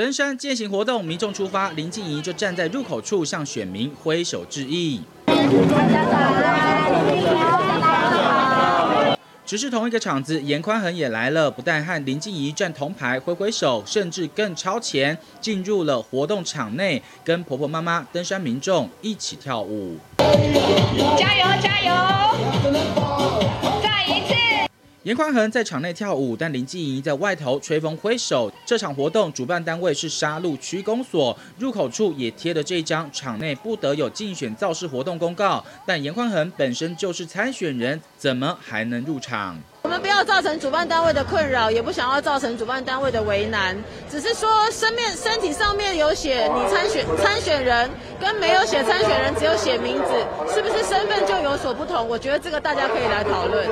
[0.00, 5.02] 登山践行活动，民众出发，林静仪就站在入口处向选民挥手致意。
[9.44, 19.98] 只是同一个场子，严宽恒也来了，不但和林静仪站同排挥挥手，甚至更超前进入了活动场内，跟婆婆妈妈、登山民众一起跳舞。
[21.18, 21.92] 加油加油！
[25.04, 25.16] 严。
[25.20, 28.50] 宽恒在场内跳舞，但林静仪在外头吹风挥手。
[28.64, 35.62] 这场活动主办单位是沙鹿区公所，入口处也贴了这一张场内不得有竞选造势活动公告。
[35.84, 39.58] 但严宽恒本身就是参选人，怎么还能入场？
[39.82, 43.76] 我们不要造成主办单位的困扰，也不想要造成主办单位的为难，
[44.08, 52.08] 只是说身面身体上面有写你参选参选人，跟没有写参选人只有写名字，是不是身份就有所不同？
[52.08, 53.68] 我觉得这个大家可以来讨论。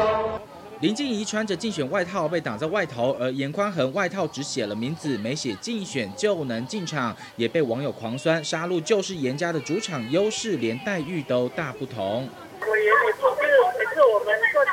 [0.81, 8.43] 林静仪穿着竞选外套被挡在外头，而严宽恒外套只写了名字，没写竞选就能进场，也被网友狂酸。
[8.45, 12.29] 杀戮就是严家的主场优势，连待遇都大不同。
[12.71, 14.71] 委员也是，也是我们社区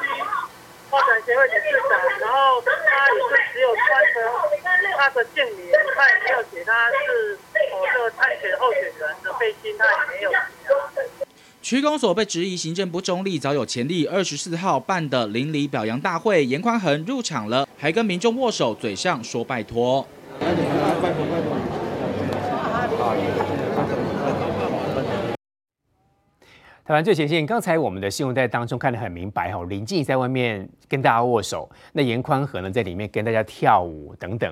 [0.91, 2.69] 发展协会的市长，然后他
[3.09, 4.29] 也是只有穿着
[4.99, 7.35] 他的姓名，他也没有写他是
[7.73, 10.29] 我这个参选候选人的背心，他也没有。
[11.65, 14.05] 区公所被质疑行政不中立，早有潜力。
[14.05, 20.05] 二十四号办的邻里表扬大会，严宽恒入场了，还跟民众握手，嘴上说拜托。
[26.87, 34.47] 台湾最前线，刚才我们的新闻带当中看得很明白哈，林静在外面跟大家握手，那严宽和呢在里面跟大家跳舞等等。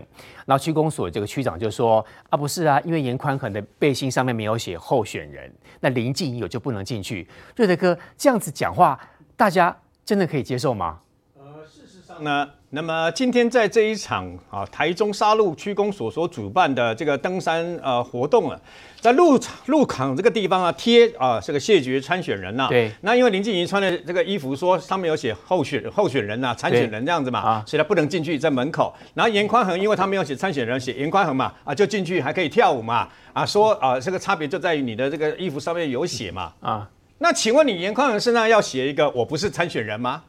[0.48, 7.28] 然后区公所这个区长就说啊，不是啊，因为严宽和的背心上面没有写候选人，那林静有就不能进去。
[7.56, 9.00] 瑞德哥这样子讲话，
[9.38, 11.02] 大家真的可以接受吗？
[11.38, 18.60] 呃，事实上呢，那么今天在这一场啊台中沙鹿区公所所主办的这个登山呃活动啊。
[19.00, 22.70] 在入场入场这个地方啊，贴啊这个谢绝参选人呐、啊。
[22.70, 22.92] 对。
[23.02, 28.92] 那因为林静怡穿的这个衣服，说上面有写候选候选人呐、啊，参选人这样子嘛，啊，所以他不能进去，在门口。
[29.14, 36.90] 然后严宽恒，因为他没有写参选人，写严宽恒嘛，啊，就进去还可以跳舞嘛，啊，说啊这个差别就在于你的这个衣服上面有写嘛，啊。
[37.20, 40.24] 那请问你严宽恒身上要写一个我不是参选人吗？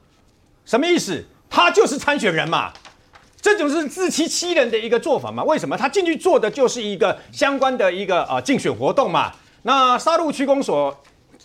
[0.67, 1.25] 什么意思？
[1.55, 2.73] 他就是参选人嘛。
[3.41, 5.45] 这种是自欺欺人的一个做法嘛？
[5.45, 9.31] 为什么他进去做的就是一个相关的一个呃竞选活动嘛？
[9.63, 10.93] 那杀戮区公所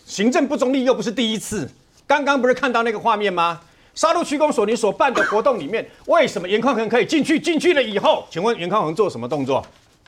[0.04, 1.70] 行政不中立又不是第一次，
[2.08, 3.60] 刚刚不是看到那个画面吗？
[3.94, 7.38] 杀戮区公所你所办的活动里面，为什么颜宽恒可以进去？
[7.38, 9.64] 进去了以后，请问颜宽恒做什么动作？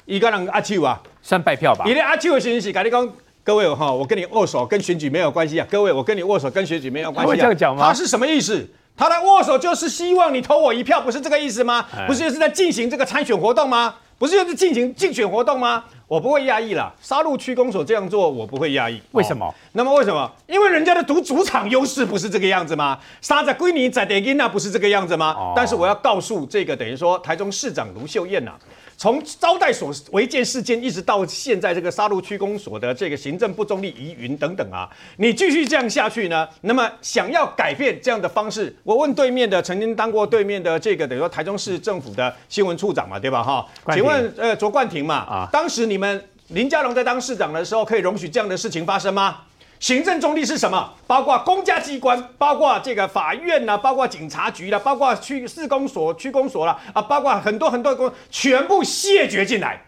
[0.06, 1.84] 一个人阿秋啊，算拜票吧？
[1.86, 3.08] 你的阿秋的信息，赶紧讲，
[3.44, 5.66] 各位哈，我跟你握手跟选举没有关系啊！
[5.70, 7.34] 各位，我跟你握手跟选举没有关系啊！
[7.34, 7.86] 会这样讲吗？
[7.86, 8.66] 他是什么意思？
[8.97, 11.86] 他的握手就是希望你投我一票，不是这个意思吗？
[12.06, 13.94] 不是就是在进行这个参选活动吗？
[14.19, 15.82] 不是就是进行竞选活动吗？
[16.06, 16.94] 我不会压抑了。
[17.00, 19.03] 杀戮区公所这样做，我不会压抑。
[19.12, 19.47] 为什么？
[19.47, 20.30] 哦，那么为什么？
[20.47, 22.98] 因为人家的独主场优势不是这个样子吗？
[23.20, 25.34] 杀在归你，在德音那不是这个样子吗？
[25.36, 28.53] 哦，但是我要告诉这个等于说台中市长卢秀燕呐。
[28.97, 36.48] 从招待所违建事件一直到现在这个杀戮区公所的这个行政不中立疑云等等啊，你继续这样下去呢？
[36.62, 43.42] 那么想要改变这样的方式，我问对面的曾经当过对面的这个等于说台中市政府的新闻处长嘛，对吧？
[43.42, 49.38] 哈，请问呃卓冠廷嘛啊，当时你们林佳龙在当市长的时候，可以容许这样的事情发生吗？
[49.82, 50.94] 行政中立是什么？
[51.09, 59.82] 包括公家机关，包括这个法院呐，包括警察局啦，包括区市公所、区公所啦，啊，包括很多很多的公，全部谢绝进来。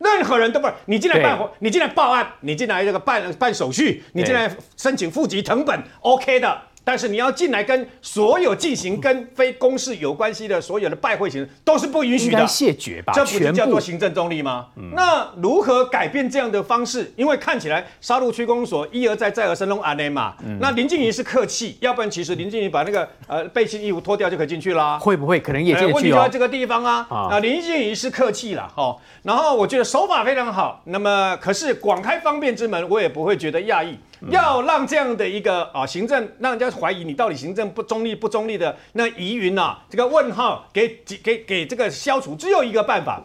[0.00, 6.58] 任何人都不是你进来办活，你进来报案，你进来这个办办手续，你进来申请户籍成本，OK 的。
[6.88, 13.12] 但是你要进来跟所有进行跟非公事有关系的所有的拜会行都是不允许的，谢绝吧？
[13.14, 14.68] 这不是叫做行政中立吗？
[14.76, 17.12] 嗯、那如何改变这样的方式？
[17.14, 20.34] 因为看起来杀戮区公所一而再再而三弄安内嘛。
[20.42, 24.98] 嗯、那林静怡是客气，要不然其实林静怡把那个呃背心衣服脱掉就可以进去啦。
[24.98, 25.94] 会不会可能也进去、哦？
[25.94, 27.06] 问题就在这个地方啊。
[27.10, 28.96] 啊，林静怡是客气了哈。
[29.22, 30.80] 然后我觉得手法非常好。
[30.86, 33.98] 那么可是广开方便之门，我也不会觉得讶异。
[34.30, 43.22] 要让这样的一个啊行政，让人家怀疑你到底行政不中立不中立的那疑云呐，这个问号给给给这个消除，只有一个办法，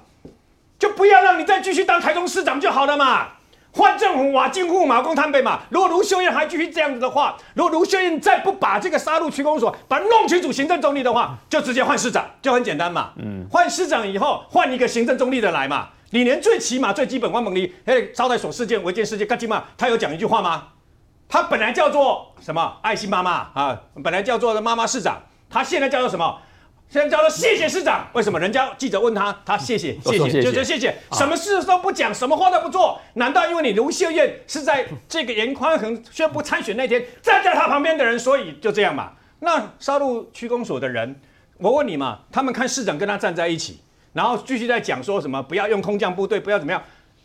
[0.77, 3.29] 就不要让你再继续当台中市长就好了嘛。
[3.75, 5.61] 换政府瓦进户马公摊北嘛。
[5.71, 13.13] 如果卢秀燕还继续这样子的话，如果卢秀燕再不把这个杀戮区公所把它弄清楚行政中立的话，就直接换市长，就很简单嘛。
[13.17, 15.89] 嗯，换市长以后换一个行政中立的来嘛。
[16.11, 20.67] 你连最起码最基本万能力，哎，招待所事件违建事件，干起嘛，他有讲一句话吗？
[21.27, 23.81] 他本来叫做什么爱心妈妈啊？
[24.03, 26.39] 本来叫做妈妈市长，他现在叫做什么
[26.89, 28.07] 现在叫做谢谢市长。
[28.13, 28.39] 为什么？
[28.39, 32.99] 人家记者问他，他谢谢谢谢，就是谢谢，什么事都不讲，什么话都不做。
[33.15, 39.13] 难道因为你卢秀燕是在这个严宽恒宣布参选那天站在他旁边的人，所以就这样嘛？
[39.39, 41.19] 那杀戮区公所的人，
[41.57, 43.81] 我问你嘛，他们看市长跟他站在一起，
[44.13, 46.83] 然后继续在讲说什么不要用空降部队，不要怎么样。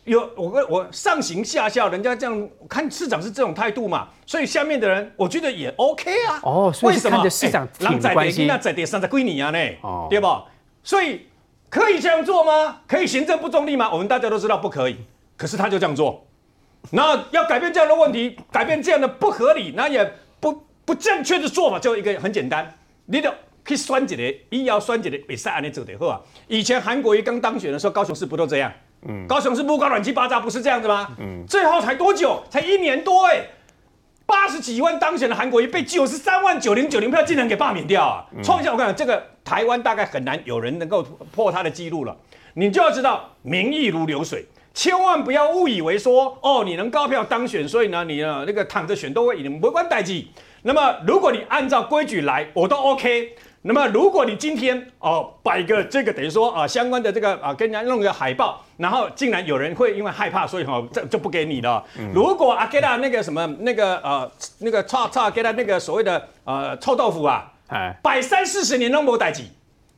[0.09, 6.39] 有我跟我上行下效，人家这样看市长是这种态度嘛，所以下面的人我觉得也 OK 啊。
[6.41, 8.47] 哦，所以是看着市长挺关心。
[8.47, 10.45] 那在点上在归你啊呢，哦，对吧？
[10.83, 11.27] 所以
[11.69, 12.81] 可以这样做吗？
[12.87, 13.87] 可以行政不中立吗？
[13.91, 14.97] 我们大家都知道不可以，
[15.37, 16.25] 可是他就这样做。
[16.89, 22.73] 那要改变这样的问题，改变这样的不合理，那也不不正确的做法，就一个很简单，
[23.05, 23.31] 你得
[23.63, 26.19] 去选一个，医疗选一个比赛，安尼做得好啊。
[26.47, 28.73] 以前韩国瑜刚当选的时候，高雄市不都这样？
[29.07, 31.09] 嗯，高雄市不搞乱七八糟，不是这样子吗？
[31.19, 32.43] 嗯，最后才多久？
[32.49, 33.45] 才一年多哎，
[34.25, 38.25] 八十几万当选的韩国瑜被九十三万九零九零票竟然给罢免掉啊！
[38.43, 41.01] 创下我看这个台湾大概很难有人能够
[41.31, 42.15] 破他的记录了。
[42.55, 50.25] 你就要知道，民意如流水，千万不要误以为说哦，你能高票当选，所以呢，你呢那个躺着选都会赢，没关代志。
[50.63, 53.35] 那么如果你按照规矩来，我都 OK。
[53.61, 61.83] 那么，如果你今天哦摆个这个等于说啊相关的这个啊跟人家弄个海报，然后竟然有人会因为害怕，所以哈这就不给你了。
[61.97, 67.51] 嗯、如果阿给他那个什么那个呃那个叉叉给他那个所谓的呃臭豆腐啊，
[68.01, 69.43] 摆三四十年都没代志，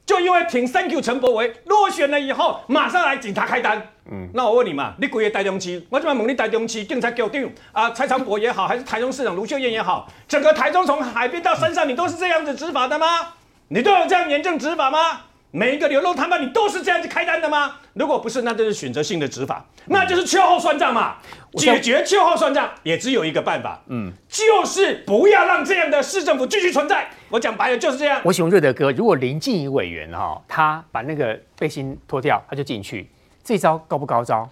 [0.04, 3.88] 就因为挺 Thank you 陈柏维落选了以后，马上来警察开单。
[4.12, 13.34] 嗯，那我问你嘛，你贵个台中市，我怎么问你台中市警察局长啊蔡长博也好，还是台中市长卢秀燕也好，整个台中从海边到山上，你都是这样子执法的吗？
[13.68, 15.22] 你都有这样严正执法吗？
[15.52, 17.76] 每一个流动摊贩你都是这样子开单的吗？
[17.94, 21.18] 如果不是，那就是选择性的执法，那就是秋后算账嘛。
[21.58, 27.10] 解决秋后算账也只有一个办法，嗯，就是不要让这样的市政府继续存在。
[27.30, 28.22] 我讲白了就是这样。
[28.24, 33.12] 我喜欢瑞德哥，如果林静怡委员哈，他把那个背心脱掉，他就进去，
[33.44, 34.50] 这招高不高招？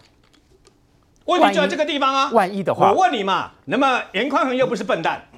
[1.23, 2.29] 问题就在这个地方啊。
[2.33, 5.29] 万一的话，我问你嘛，那么严宽恒又不是笨蛋，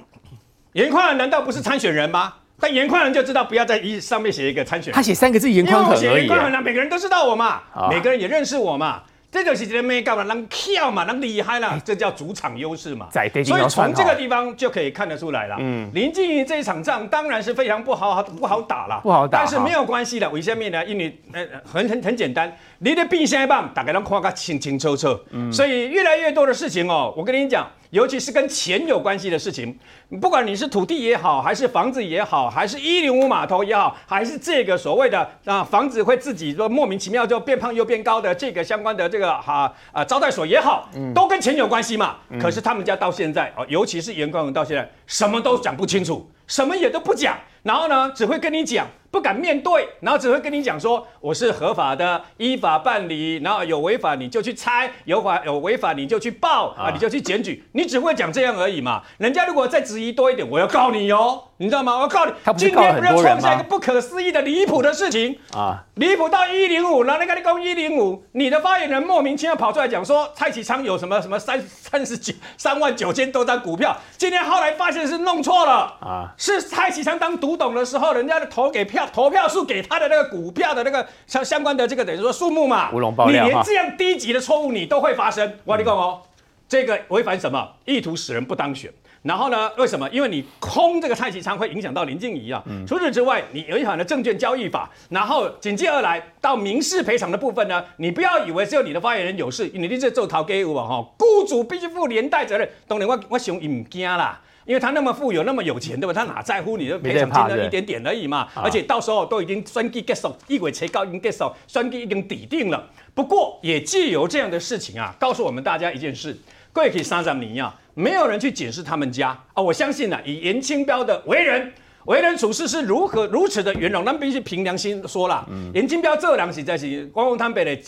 [0.72, 2.34] 严宽恒难道不是参选人吗？
[2.62, 6.26] 但严宽恒就知道不要在一上面写一个参选，他写三个字严宽恒而已。
[6.26, 13.08] 颜宽恒呢，每个人都知道我嘛，哦、每个人也认识我嘛，这就是这个没干嘛，能跳嘛，能厉害了，欸、这叫主场优势嘛。
[13.44, 15.56] 所以从这个地方就可以看得出来了。
[15.58, 20.30] 嗯，林静仪这一场仗当然是非常不好不好打了，不好打，但是没有关系的。
[20.30, 20.84] 为什么呢？
[20.86, 25.18] 因为呃很很很简单，你的兵线棒大概能看个清清楚楚。
[25.32, 27.68] 嗯，所以越来越多的事情哦，我跟你讲。
[27.92, 29.78] 尤其是跟钱有关系的事情，
[30.18, 42.16] 不管你是土地也好，还是房子也好，还是一零五码头也好，还是这个所谓的啊房子会自己说莫名其妙就变胖又变高的这个相关的这个哈啊招待所也好，都跟钱有关系嘛。
[42.40, 48.86] 可是他们家到现在哦，尤其是严宽文到现在什么都讲不清楚，什么也都不讲，然后呢只会跟你讲。
[49.12, 59.02] 不敢面对，然后只会跟你讲说我是合法的，依法办理，然后有违法你就去拆，有法有违法你就去报啊，你就去检举，你只会讲这样而已嘛。
[59.18, 61.44] 人家如果再质疑多一点，我要告你哟。
[61.58, 61.96] 你知道吗？
[61.96, 65.84] 我告诉你，今天不要创下一个不可思议的离谱的事情啊！
[65.94, 76.34] 离谱到一零五，然后你跟你讲一零五，你的发言人莫名其妙跑出来讲说蔡启昌有什么什么三三十九三万九千多张股票，今天后来发现是弄错了啊！
[76.36, 86.20] 是蔡启昌当独董的时候，人家的投给票投票数给他的那个股票的那个相相关的这个等于说数目嘛，乌龙爆料，你连这样低级的错误你都会发生，我跟你讲哦，
[86.68, 87.72] 这个违反什么？
[87.84, 88.92] 意图使人不当选。
[89.22, 89.70] 然后呢？
[89.76, 90.10] 为什么？
[90.10, 92.60] 因为你空这个蔡其昌会影响到林静怡啊。
[92.66, 94.90] 嗯、除此之外，你违反了证券交易法。
[95.10, 102.68] 然后紧接而来到民事赔偿的部分呢，你不要以为只有你的发言人有事，你这做逃给我哈，雇主必须负连带责任。
[102.88, 106.12] 当然我我想也不惊啦，因为他那么富有，那么有钱，对吧？
[106.12, 108.48] 他哪在乎你的赔偿金额一点点而已嘛。
[108.54, 112.88] 而且到时候都已经选举结束，一月七号已经结束，选举已经抵定了。
[113.14, 116.36] 不过也借由这样的事情啊，告诉我们大家一件事。
[116.72, 119.62] 过去三十年啊，没有人去检视他们家啊。
[119.62, 121.70] 我相信呢、啊，以颜清标的为人、
[122.06, 125.46] 为人处事是如何如此的圆融，那必须凭良心说了。
[125.74, 127.78] 颜清标这两实在是光光坦白的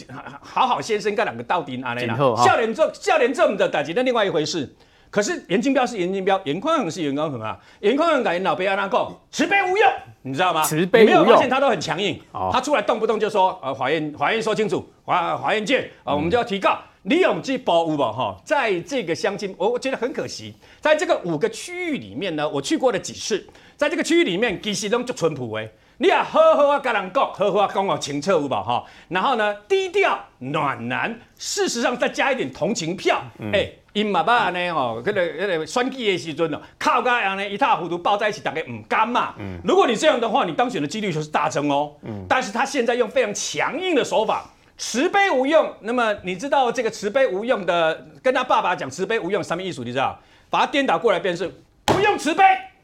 [0.42, 2.36] 好好先生，跟两个到底哪里了？
[2.44, 4.74] 笑脸这笑脸这么的打击，那另外一回事。
[5.14, 7.56] 可是严金彪是严金彪，严宽恒是严宽恒啊。
[7.78, 9.88] 严宽恒感觉老辈阿那讲慈悲无用，
[10.22, 10.64] 你知道吗？
[10.64, 11.20] 慈悲无用。
[11.20, 16.76] 你没有发现他都很强硬，哦、他出来动不动就说呃法院法院说清楚，法法院见啊，我们就要提告。
[17.04, 25.68] 李永基保五吧哈，在这个乡亲，我我觉得很可惜，在这个五个区域里面呢，我去过了几次，在这个区域里面，其实都就淳朴哎，
[25.98, 28.84] 你啊好好啊跟人讲，好好啊讲哦清楚有无哈？
[29.08, 33.22] 然后呢，低调暖男，事实上再加一点同情票，
[33.52, 39.34] 哎、嗯，因嘛把呢哦，那个那个选举的时阵哦，靠个样呢一塌糊涂抱在一起，大家唔甘嘛。
[39.38, 41.92] 嗯，如果你这样的话，你当选的几率就是大增哦。
[42.02, 45.72] 嗯，但是他现在用非常强硬的手法，慈悲无用。
[45.82, 49.84] 那么你知道这个慈悲无用的，跟他爸爸讲慈悲无用什么意思？
[49.84, 50.18] 你知道？
[50.50, 51.48] 把他颠倒过来，便是
[51.84, 52.42] 不用慈悲。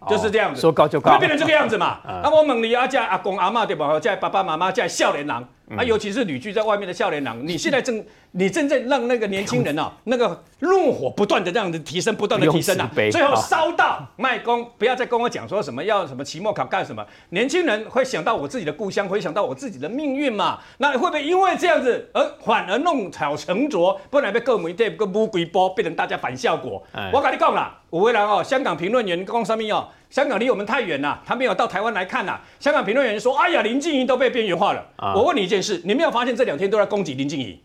[0.08, 1.98] 就是这样子，说高就高，会变成这个样子嘛？
[2.22, 3.98] 那我问你啊，家阿公阿妈对吧？
[4.00, 5.46] 家爸爸妈妈，家少年郎。
[5.76, 20.58] 啊，尤其是旅居在外面的笑脸郎，你现在正你正在让那个年轻人啊， 那个怒火不断的这样子提升，不断的提升啊，最后烧到卖公，不要再跟我讲说什么要什么期末考干什么，年轻人会想到我自己的故乡，会想到我自己的命运嘛？
[20.78, 26.82] 那会不会因为这样子而反而弄巧成拙，不然被各媒体个乌龟波变成大家反效果？
[27.12, 29.88] 我跟你讲啦，五位人哦，香港评论员讲什么哦？
[30.10, 32.38] 香港离我们太远了，他没有到台湾来看呐。
[32.58, 37.62] 香港评论员说：“哎呀，林静怡都被边缘化了。”我问你一件事，你没有发现这两天都在攻击林静怡？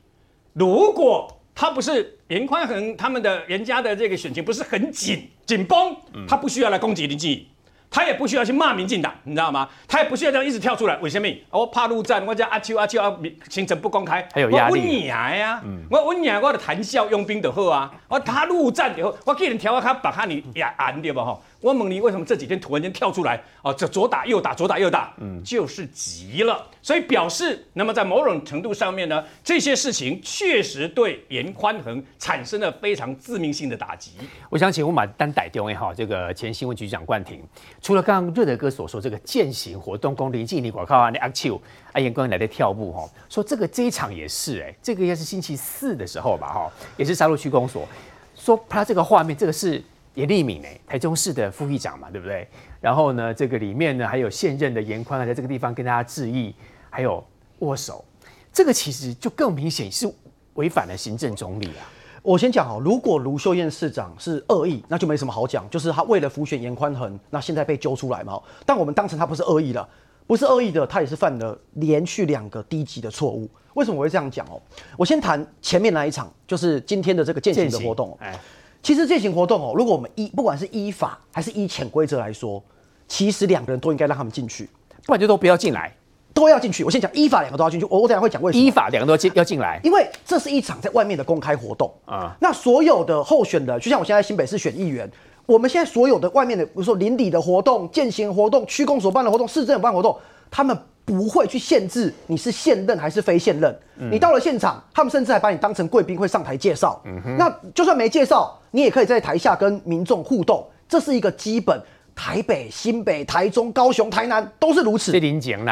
[0.54, 5.96] 如果他不是严宽恒他们的严家的这个选情不是很紧紧绷，
[6.28, 7.48] 他不需要来攻击林静怡。
[7.88, 9.70] 他也不需要去骂民进党，你知道吗？
[9.88, 10.98] 他也不需要这样一直跳出来。
[10.98, 11.28] 为什么？
[11.50, 13.16] 我怕陆战，我叫阿秋阿秋啊，
[13.48, 14.74] 行程不公开，还有压力。
[14.74, 17.90] 我温雅呀，我温雅，我的谈笑用兵的好啊。
[18.10, 21.24] 我他陆战以后，我给人调啊，他把他你也安对吧？
[21.24, 21.40] 哈。
[21.66, 23.42] 我问你，为什么这几天突然间跳出来？
[23.64, 34.12] 啊，这左打右打，左打右打，嗯，就是急了，所以表示，那么在某种程度上面呢，这些事情确实对严宽恒产生了非常致命性的打击。
[34.52, 37.42] 我想请我们单逮掉也好，这个前新闻局长冠廷，
[37.82, 41.60] 除了刚刚瑞德哥所说这个践行活动，公林静你广告啊，你阿秋
[41.94, 47.88] 阿颜宽来的跳步哈，说这个这一场也是哎，这个应该是星期四的时候吧哈，也是沙鹿区公所，
[48.36, 49.82] 说他这个画面，这个是。
[50.16, 52.48] 颜立敏呢，台中市的副议长嘛，对不对？
[52.82, 56.56] 然后呢，这个里面呢还有现任的严宽还在这个地方跟大家致意，
[56.90, 57.24] 还有
[57.60, 58.04] 握手，
[58.52, 60.12] 这个其实就更明显是
[60.56, 61.84] 违反了行政总理啊。
[62.22, 68.42] 我先讲哦，如果卢秀燕市长是恶意，那就没什么好讲，就是他为了浮选严宽恒，那现在被揪出来嘛。
[68.66, 69.88] 但我们当成他不是恶意了，
[70.26, 73.50] 不是恶意的，他也是犯了连续两个低级的错误。
[73.74, 74.62] 为什么我会这样讲哦？
[74.98, 78.18] 我先谈前面那一场，就是今天的这个践行的活动。
[78.22, 78.40] 哎。
[78.86, 82.64] 其实饯行活动哦，如果我们依不管是依法还是依潜规则来说，
[83.08, 84.70] 其实两个人都应该让他们进去，
[85.08, 85.92] 不然就都不要进来，
[86.36, 86.84] 都要进去。
[86.84, 87.86] 我先讲依法，两个都要进去。
[87.90, 88.64] 我我等下会讲为什么。
[88.64, 92.38] 依法两个都要进要进来，因为这是一场在外面的公开活动啊。
[92.40, 95.12] 那所有的候选人，就像我现在新北市选议员，
[95.48, 100.16] 我们现在所有的外面的，比如说邻里的活动、践行活动、区公所办的活动、市政府办活动，
[100.52, 100.78] 他们。
[101.06, 107.00] 不会去限制你是现任还是非现任，嗯、你到了现场，他们甚至还把你当成贵宾会上台介绍。
[107.06, 111.80] 嗯、那就算没介绍，你也可以在台下跟民众互动，这是一个基本。
[112.18, 115.12] 台北、新北、台中、高雄、台南都是如此。
[115.12, 115.20] 这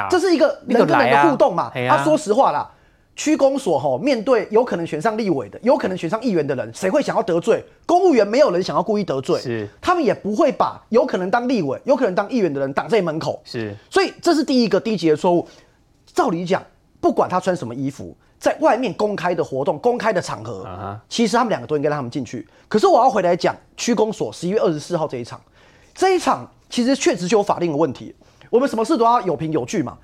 [0.10, 1.72] 这是一个人跟人的互动嘛？
[1.74, 2.70] 他、啊啊、说实话啦。
[3.16, 8.28] 区公所吼，面对有可能选上立委的、有可能选上议员的人，谁会想要得罪公务员？
[8.28, 13.40] 没有人想要故意得罪，是他们也不会把有可能当立委、有可能当议员的人挡在门口。
[13.46, 15.48] 是，所以这是第一个低级的错误。
[16.08, 16.64] 照理讲，
[17.00, 22.48] 不管他穿什么衣服，在外面公开的活动、公开的场合，其实他们两个都应该让他们进去。
[22.68, 25.40] 可是我要回来讲区公所十一月二十四号这一场，
[25.94, 28.16] 这一场其实确实就有法令的问题。
[28.50, 29.98] 我们什么事都要有凭有据嘛。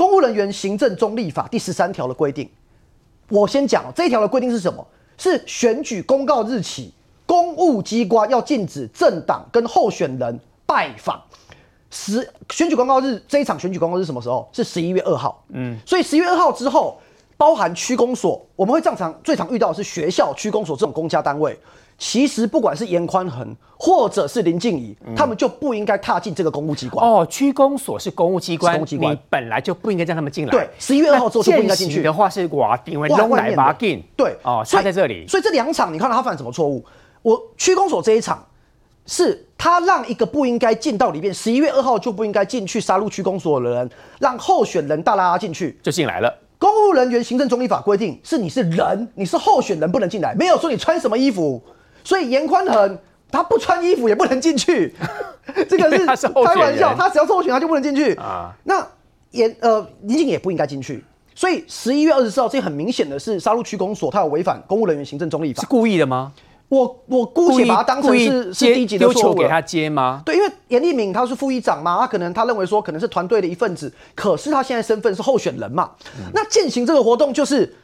[0.00, 2.48] 公务人员行政中立法第十三条的规定，
[3.28, 4.82] 我先讲这一条的规定是什么？
[5.18, 6.90] 是选举公告日起，
[7.26, 11.20] 公务机关要禁止政党跟候选人拜访。
[11.90, 14.48] 十选举公告日这一场选举公告日什么时候？
[14.54, 15.44] 是十一月二号。
[15.50, 16.98] 嗯，所以十一月二号之后，
[17.36, 21.54] 包含区公所，我们会正常最常遇到的是学校、区公所这种公家单位。
[22.00, 27.06] 其实不管是严宽恒或者是林静怡，嗯、他们就不应该踏进这个公务机关。
[27.06, 30.50] 哦，区公所是公务机关，公务机关，你本来就不应该让他们进来。
[30.50, 32.02] 对，十一月二号之后就不应该进去。
[32.02, 34.02] 的话是哇，因为东来马进。
[34.16, 35.26] 对，哦，差在这里。
[35.28, 36.82] 所以这两场，你看到他犯什么错误？
[37.20, 38.42] 我区公所这一场，
[39.04, 46.34] 是他让一个不应该进到里面，十一月二号就不应该进去杀戮区公所的人，让候选人大拉拉进去，就进来了。
[46.58, 51.62] 公务人员行政中立法规定是你是人，你是候选人不能进来，没有说你穿什么衣服。
[52.04, 52.98] 所以严宽恒
[53.30, 54.94] 他不穿衣服也不能进去，
[55.68, 56.94] 这个是开玩笑。
[56.94, 58.52] 他只要是候选他就不能进去啊。
[58.64, 58.86] 那
[59.30, 61.04] 严呃林静也不应该进去。
[61.34, 66.32] 所以十一月二十四号，这很明显的是沙鹿区公所他有违反公务人员行政中立法，是故意的吗？
[66.68, 70.22] 我我姑且把它当成是是低级的错误，给他接吗？
[70.24, 75.90] 对，因为严立敏他是副议长嘛，他可能他认为说可能是团队的一份子，可是他现在身份是候选人嘛。
[76.18, 77.74] 嗯、那践行这个活动就是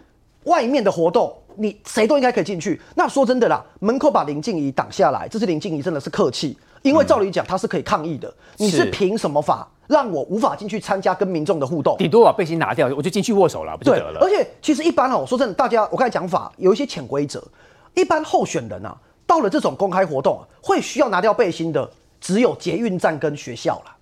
[0.44, 1.36] 外面的活动。
[1.56, 2.80] 你谁都应该可以进去。
[2.94, 8.28] 那说真的啦，门口把林静怡挡下来，这是林静怡真的是客气，因为照理讲他是可以抗议的。
[8.28, 11.96] 嗯、你是凭什么法让我无法进去参加跟民众的互动？
[11.98, 14.20] 顶多把背心拿掉，我就进去握手了，不就得了？
[14.20, 17.42] 而且其实一般哦，我说真的，大家我刚才讲法有一些潜规则，
[17.94, 18.96] 一般候选人啊，
[19.26, 21.88] 到了这种公开活动、啊，会需要拿掉背心的，
[22.20, 23.95] 只有捷运站跟学校了。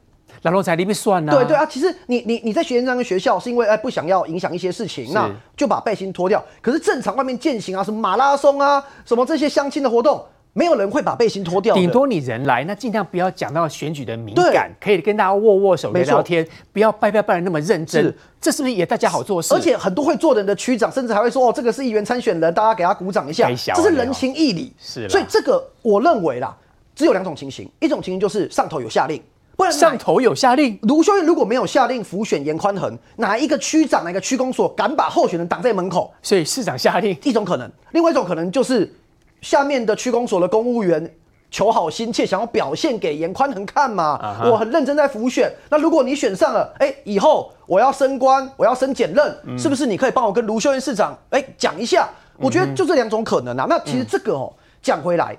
[0.45, 1.33] 然后在里面算呢？
[1.33, 6.45] 对对啊，其实你你你在学生站跟学校是因为哎不想要影响一些事情，那就把背心脱掉。
[6.61, 10.23] 可是正常外面践行啊，什么马拉松啊，什么这些相亲的活动，
[10.53, 11.75] 没有人会把背心脱掉。
[11.75, 18.05] 顶多你人来，那尽量不要讲到选举的敏感，可以跟大家握握手、聊聊天，不要拜拜拜的那么认真。
[18.05, 19.55] 是，这是不是也大家好做事？
[19.55, 24.71] 而且很多会做人的区长，甚至还会说哦，这个是议员参选人，大家给他鼓掌一下，这是人情义理。
[24.79, 26.55] 是，所以这个我认为啦，
[26.95, 29.23] 只有两种情形，一种情形就是上头有下令。
[29.71, 36.13] 上头有下令，卢秀燕如果没有下令浮选严宽恒，哪一个区长、哪个区公所敢把候选人挡在门口？
[36.23, 38.95] 所以市长下令，一种可能，另外一种可能就是
[39.41, 41.15] 下面的区公所的公务员
[41.51, 44.19] 求好心切，想要表现给严宽恒看嘛。
[44.21, 44.51] Uh huh.
[44.51, 52.09] 我很认真在浮选，那如果你选上了，哎、欸，以后我要升官，我要升检任，嗯、是不是你可以帮我跟卢秀燕市长哎讲、欸、一下？
[52.39, 53.65] 我觉得就这两种可能啊。
[53.65, 54.53] 嗯、那其实这个哦
[54.83, 55.39] 讲回来，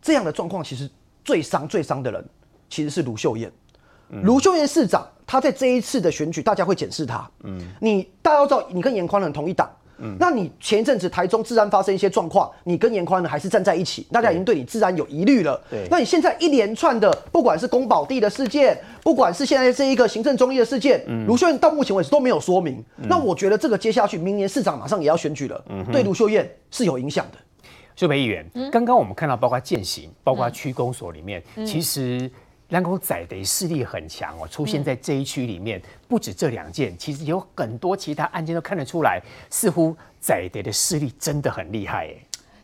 [0.00, 0.90] 这样的状况其实
[1.22, 2.24] 最伤最伤的人
[2.74, 3.48] 其实是卢秀燕。
[4.24, 7.30] 卢秀燕市长，他在这一次的选举，大家会检视他。
[7.44, 9.70] 嗯，你大家都知道，你跟严宽仁同一党。
[9.98, 15.60] 嗯，那你前一阵子台中治安发生一些状况，你跟严宽仁还是站在一起，大家已经对你治安有疑虑了。
[15.70, 22.84] 对，那你现在一连串的，不管是宫保地的事件，不管是现在这一个行政中立的事件，卢秀燕到目前为止都没有说明。
[22.96, 27.38] 那我觉得这个接下去明年市长马上也要选举了，对卢秀燕是有影响的。
[27.94, 32.30] 秀培议员，刚刚我们看到，包括践行，包括区公所里面，其实。
[32.74, 42.14] 蓝口仔的势力很强哦，出现在这一区里面，不止这两件，其实有很多其他案件都看得出来，似乎仔的的势力真的很厉害哎。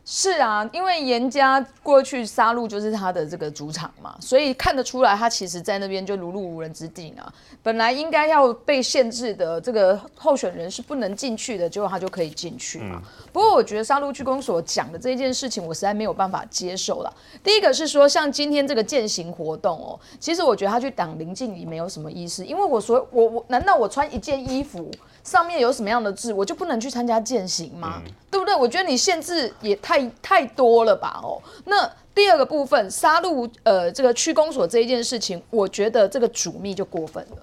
[0.04, 7.22] 是啊，因为严家过去杀戮就是他的这个主场嘛，所以看得出来他其实在那边就如入无人之地呢。
[7.62, 13.00] 本来应该要被限制的这个候选人是不能进去的，结果他就可以进去嘛。
[13.00, 13.02] 嗯、
[13.32, 17.14] 不过我觉得杀戮区公所讲的这件事情，我实在没有办法接受了。
[17.44, 24.90] 第一个是说，像今天这个践行活动哦，其实我觉得他去挡林静怡没有什么意思，因为我说我我难道我穿一件衣服？
[25.30, 28.02] 上面有什么样的字，我就不能去参加践行吗？
[28.04, 28.52] 嗯、对不对？
[28.52, 31.20] 我觉得你限制也太太多了吧？
[31.22, 37.36] 哦，那第二个部分，杀戮呃这个区公所这一件事情，我觉得这个主秘就过分了，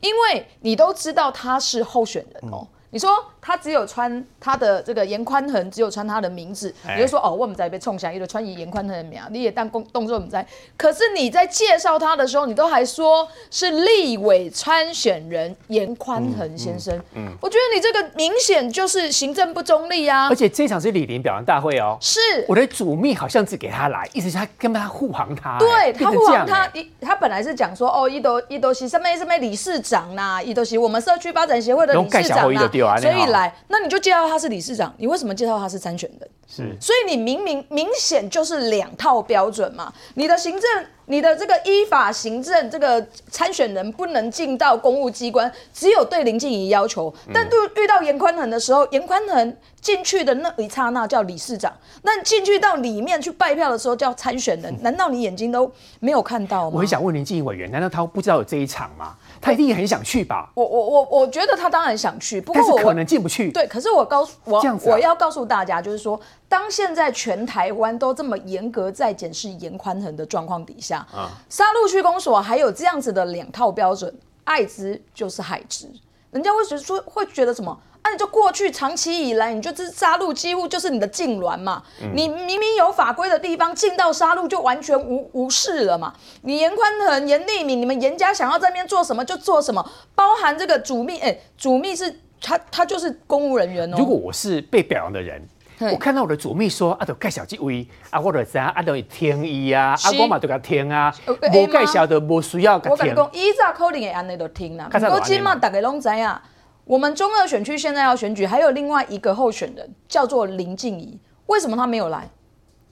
[0.00, 2.60] 因为你都知道他是候选人哦。
[2.62, 3.10] 嗯你说
[3.46, 10.44] 他只有穿他的这个严宽恒，只有穿他的名字，你就说哦，我们在被冲下，一个穿以颜宽恒的名，你也当动动作我们在。
[10.76, 16.92] 可是你在介绍他的时候，你都还说是立委参选人严宽恒先生。
[17.14, 20.26] 嗯，嗯嗯我觉得你这个明显就是行政不中立啊！
[20.28, 32.96] 而且这场是李林表扬大会哦，是我的主秘好像只给他来，意思是他根本他护航他，对他护航他，一他本来是讲说哦，伊都伊都是什么什么理事长呐、啊，一都西我们社区发展协会的理事长呐、啊。
[32.96, 36.30] 所以来，那你就介绍他是理事长，你为什么介绍他是参选人？
[36.48, 39.92] 是，所以你明明明显就是两套标准嘛。
[40.14, 47.12] 你的行政，你的这个依法行政，这个参选人不能进到公务机关，只有对林静怡要求。
[47.34, 51.72] 但对遇到严宽恒的时候，严宽恒进去的那一刹那叫理事长，
[52.02, 54.72] 那进去到里面去拜票的时候叫参选人。
[54.82, 56.72] 难道你眼睛都没有看到吗？
[56.74, 59.16] 我很想问林静怡委员，难道他不知道有这一场吗？
[59.40, 60.50] 他一定也很想去吧？
[60.54, 63.50] 我我我我觉得他当然想去，不过我可能进不去。
[63.52, 74.12] 对，可是我告诉我，啊、我要告诉大家，就是说，当现在全台湾都这么严格在检视严宽衡的状况底下，啊，沙鹿区公所还有这样子的两套标准，
[74.44, 75.88] 爱之就是害之，
[76.30, 77.78] 人家会觉得说会觉得什么？
[78.06, 81.82] 那你就过去长期以来，你就这杀戮几乎就是你的痉挛嘛。
[82.00, 86.14] 嗯、你明明有法规的地方，进到杀戮就完全无无视了嘛。
[86.42, 93.96] 你严宽恒、严立敏，你们严家想要在那边做什么就做什么，包含这个主秘，哎、欸，主秘是他，他就是公务人员哦。
[93.98, 95.44] 如果我是被表扬的人，
[95.80, 101.12] 我看到我的主秘说啊，都盖小鸡威啊，或者啊，都听伊啊，是啊，我嘛都给他听啊，
[101.52, 102.76] 无盖小的无需要。
[102.84, 106.40] 我跟你讲，以前可能会安尼都听啦，不过今嘛大家拢知啊。
[106.86, 112.30] 我们中二选区现在要选举，还有另外一个候选人叫做林静怡，为什么他没有来？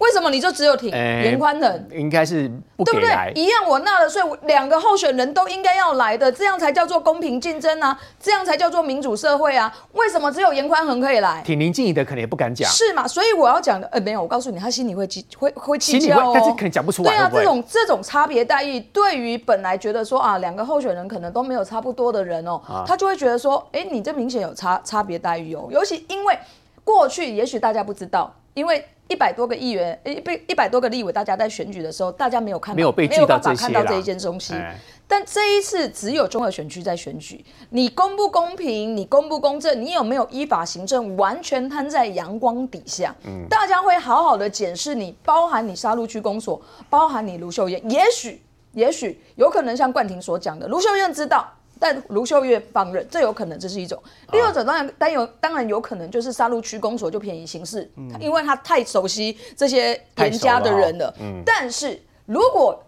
[0.04, 1.88] 为什么你就只有挺严宽恒？
[1.90, 3.32] 应该是不，对不对？
[3.34, 9.74] 一样我纳了税，两个候选人都应该要来的，这样才叫做公平竞争啊，这样才叫做民主社会啊。
[9.92, 11.42] 为什么只有严宽恒可以来？
[11.42, 13.08] 挺林静怡的可能也不敢讲，是嘛？
[13.08, 17.10] 所以我要讲的，呃，没有，我告诉你，他心里会计会会计较哦，但是可能讲不出来。
[17.10, 26.38] 对啊，会会这种这种差别待遇，对于本来觉得说啊，两个候选人可能都没有差不多的人哦，啊、他就会觉得说，哎，你这明显有差差别待遇哦，尤其因为。
[26.86, 34.54] 过去也许大家不知道，因为一百多个议员，一被一百多个立委，大家在选举的时候，大家没有看到，没有被没有办法看到这一件东西。
[34.54, 43.14] 哎、但这一次只有中二选区在选举，你公不公平，你公不公正，你有没有依法行政，完全摊在阳光底下。
[43.26, 48.40] 嗯，大家会好好的检视你，包含你杀戮区公所，包含你卢秀燕，也许，
[48.72, 51.46] 也许有可能像冠廷所讲的，卢秀燕知道。
[51.84, 54.02] 但卢秀燕放任，这有可能，这是一种。
[54.32, 61.14] 第二种当然，当有当然有可能就是沙鹿区公所就便宜行事，嗯、因为他太熟悉这些严家的人了。
[61.20, 62.82] 嗯、但是如果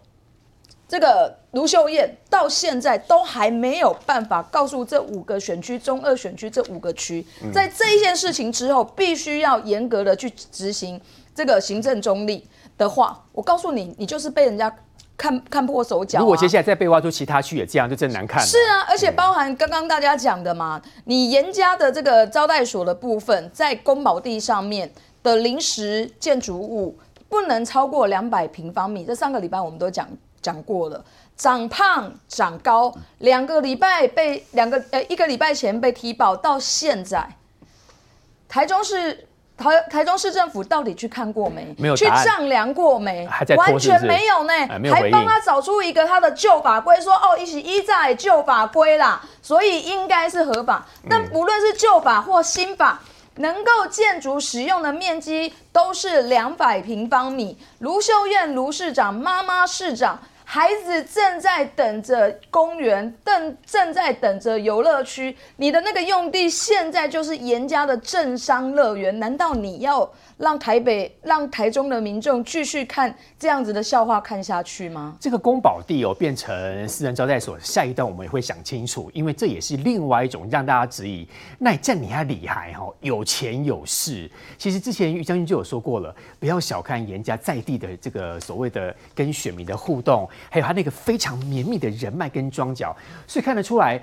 [0.88, 10.98] 这个卢秀燕到现在都还没有办法告诉这五个选区中二选区这五个区，在这一件事情之后，必须要严格的去执行
[11.34, 14.74] 这个行政中立的话，我告诉你，你就是被人家。
[15.16, 16.20] 看看破手脚、啊。
[16.20, 18.46] 如果接下来再被挖出其他区也这样，就真难看了。
[18.46, 26.98] 是啊，而且包含刚刚大家讲的嘛，嗯、你严家的这个招待所的部分，在公保地上面的临时建筑物
[27.28, 29.04] 不能超过两百平方米。
[29.04, 30.08] 这上个礼拜我们都讲
[30.42, 31.04] 讲过了，
[31.36, 37.28] 长胖长高，两个礼拜被两个呃一个礼拜前被踢爆，到现在
[38.48, 39.26] 台中市。
[39.56, 41.74] 台台中市政府到底去看过没？
[41.78, 43.26] 没有去丈量过没？
[43.26, 50.86] 还在完全没有呢，哎、还帮他找出一个他的旧法规，说哦，一起依在旧法规啦，所以应该是合法。
[51.08, 53.00] 但不论是旧法或新法，
[53.36, 57.58] 嗯、能够建筑使用的面积都是两百平方米。
[57.78, 60.20] 卢秀燕卢市长，妈妈市长。
[60.48, 65.36] 孩子正在等着公园，正正在等着游乐区。
[65.56, 75.16] 你的那个用地现在就是严家的政商乐园，难道你要让台北、让台中的民众继续看这样子的笑话看下去吗？
[75.18, 81.28] 这个公保地哦，变成私人招待所，下一段我们也会想清楚，因为这也是另外一种让大家质疑。
[81.58, 84.30] 那这样你还厉害哈，有钱有势。
[84.56, 90.28] 其实之前于将军就有说过了，不要小看严家在地的这个所谓的跟选民的互动。
[90.50, 92.96] 还有他那个非常绵密的人脉跟庄脚，
[93.26, 94.00] 所以看得出来，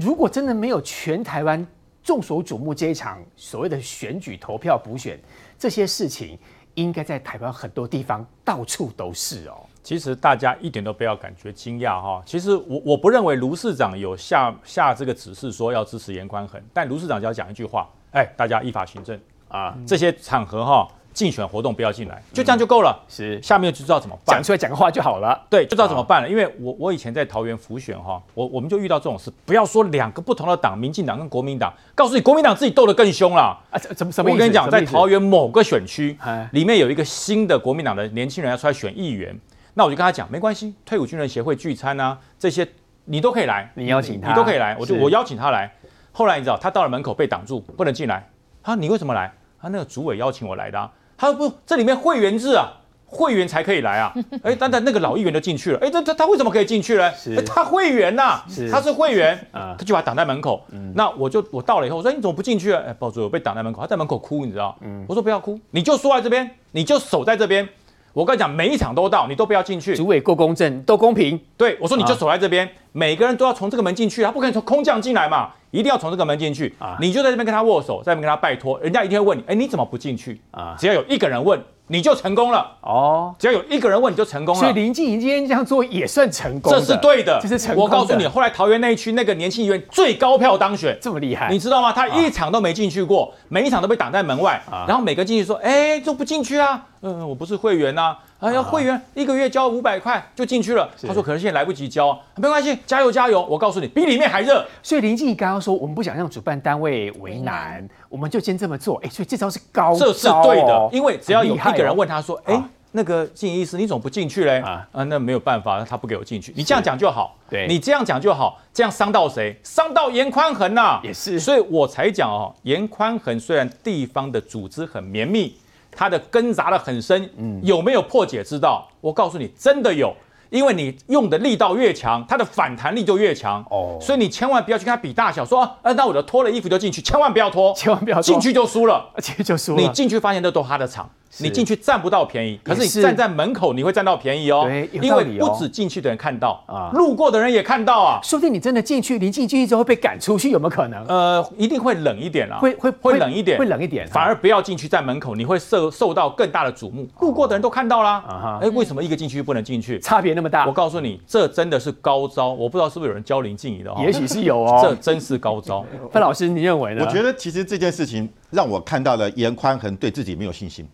[0.00, 1.66] 如果真的没有全台湾
[2.02, 5.18] 众所瞩目这一场所谓的选举投票补选，
[5.58, 6.38] 这些事情
[6.74, 9.64] 应该在台湾很多地方到处都是哦。
[9.82, 12.22] 其实大家一点都不要感觉惊讶哈。
[12.26, 19.16] 其实我我不认为卢市长有下下这个指示说要支持颜宽恒，但卢市长只要讲一句话，哎，大家依法行政
[19.48, 20.88] 啊，嗯、这些场合哈。
[21.16, 22.94] 竞选活动不要进来，就这样就够了。
[23.08, 25.46] 是，下面就知道怎么办，讲出来讲个话就好了。
[25.48, 26.28] 对，就知道怎么办了。
[26.28, 29.32] 因为我我以前在桃园辅选哈，我我们就遇到这种事。
[29.46, 33.78] 不要说两个不同的党，民进党跟国民党，告诉你国民党自己斗得更凶了啊！
[33.78, 34.30] 怎么什么？
[34.30, 36.14] 我跟你讲，在桃园某个选区
[36.52, 39.34] 里面有一个新的国民党的年轻人要出来选议员，
[39.72, 42.68] 那我就跟他讲，没关系，退伍军人协会聚餐啊，这些
[43.06, 45.72] 你都可以来，你邀请他，你都可以来，我就我邀请他来。
[46.12, 48.28] 后来你知道，他到了门口被挡住，不能进来。
[48.62, 49.32] 他说你为什么来？
[49.58, 50.90] 他那个主委邀请我来的。
[51.16, 52.72] 他说不，这里面会员制啊，
[53.06, 54.12] 会员才可以来啊。
[54.42, 55.78] 哎，等等，那个老议员就进去了。
[55.80, 57.12] 哎，这他他为什么可以进去呢？
[57.14, 60.64] 是他会员呐、啊，他是会员 啊，他就把他挡在门口。
[60.70, 62.82] 嗯、那我就我到了以后，我说你怎么不进去啊？
[62.86, 64.76] 哎，报主任我被挡在门口，他在门口哭，你知道？
[64.82, 67.68] 嗯、我说不要哭，你就坐在这边，你就守在这边。
[68.16, 69.94] 我跟你讲，每一场都到，你都不要进去。
[69.94, 71.38] 主委够公正，都公平。
[71.54, 76.74] 对，我说你就守在这边，啊、每个人都要从这个门进去，他不可能从空降进来嘛，一定要从这个门进去。
[76.78, 80.40] 啊，你就在这边跟他握手，在这边跟他拜托，人家一定会问你，哎，你怎么不进去？
[80.50, 81.62] 啊，只要有一个人问。
[81.88, 83.32] 你就成功了哦！
[83.38, 84.60] 只要有一个人问，你就成功了。
[84.60, 87.84] 所以林静怡今天这样做也算成功，这是对的，这是成功。
[87.84, 91.92] 我告诉你，后来桃园那一区那个年轻议员最高票当选，这么厉害，你知道吗？
[91.92, 96.84] 他一场都没进去过，每一场都被挡在门外，然后每个进去说：“哎，就不进去啊？
[97.00, 100.88] 嗯，我不是会员呐。”哎呀，会员一个月交五百块就进去了。
[101.06, 103.42] 他说：“可能现在来不及交，没关系，加油加油！
[103.48, 109.00] 我告诉你，比里面还热。”所以林静怡刚刚说，我们不想让主办单位为难，我们就先这么做。
[109.02, 114.58] 哎，所以这招是高招，这是对的，因为只要有一个人问他说：“哎。”那个静怡医师，你怎么不进去嘞？
[114.60, 116.50] 啊啊，那没有办法，他不给我进去。
[116.56, 119.54] 你这样讲就好，对，你这样讲就好，这样伤到谁？
[119.62, 125.54] 伤到严宽恒呐，也是，所以我才讲哦，严宽恒虽然地方的组织很绵密，
[125.96, 128.86] 他的根扎得很深，嗯，有没有破解之道？
[129.00, 130.14] 我告诉你，真的有，
[130.50, 133.64] 因为你用的力道越强，它的反弹力就越强。
[133.70, 141.08] 哦，所以你千万不要去跟它比大小，说啊，那我就脱了衣服就进去，千万不要脱，千万不要进去就输了， 进去就输了，你进去发现那都他的场。
[141.38, 144.64] 你进去占不到便宜，可是你站在门口你会占到便宜哦。
[144.66, 148.20] 对有因道理哦为不止进去的人看到啊啊，路过的人也看到啊。
[148.22, 151.04] 说不定你真的进去，临近进去之后会被赶出去，有没有可能？
[151.06, 157.06] 呃，一定会冷一点啦，会会会冷一点，会冷一点反而不要进去在门口，你会受受到更大的瞩目。
[157.20, 159.98] 路过的人都看到啦啊哈，哎，为什么一个进去不能进去？
[160.00, 163.96] 差别那么大我，告诉你，这真的是高招，我不知道是不是有人教林静怡的哦。
[164.04, 164.96] 也许是有哦 这哦。
[165.00, 165.84] 真是高招。
[166.10, 167.04] 范老师，你认为呢？
[167.04, 170.86] 我觉得其实这件事情让我看到了严宽恒对自己没有信心，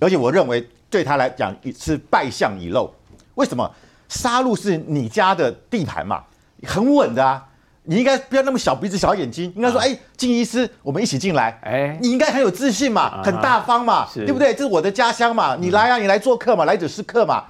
[0.00, 2.90] 而且我认为对他来讲是败相已露。
[3.34, 3.70] 为什么？
[4.08, 6.22] 杀戮是你家的地盘嘛，
[6.66, 7.42] 很稳的啊，
[7.84, 11.96] 你应该不要那么小鼻子小眼睛，应该说，哎，金医师，我们一起进来，哎。
[11.98, 14.52] 你应该很有自信嘛，很大方嘛，对不对？
[14.52, 17.44] 这是我的家乡嘛，你来啊，你来做客嘛，来者是客嘛。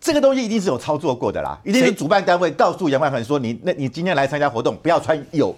[0.00, 5.54] 这个东西一定是有操作过的啦，一定是主办单位告诉杨万恒说，你那你今天来参加活动，不要穿有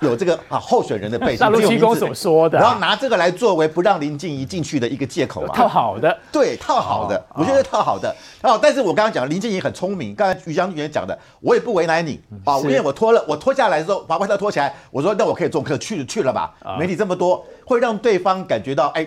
[0.00, 5.54] 有这个啊候选人的背景，大陆只有名字区公所说的啊然后拿这个来作为不让林静怡进去的一个借口嘛。
[5.54, 8.14] 套好的，对，套好的，我觉得套好的。
[8.42, 16.52] 哦，但是我刚刚讲林静怡很聪明，刚才于将军也讲的，我也不为难你啊，因为我脱了，我脱下来的时候把外套脱起来，我说那我可以做客去去了吧？
[16.78, 19.06] 媒体这么多，会让对方感觉到哎，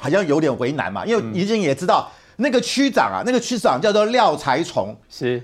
[0.00, 4.96] 好像有点为难嘛，因为林静怡也知道那个区长啊，那个区长叫做廖才崇。
[5.08, 5.42] 是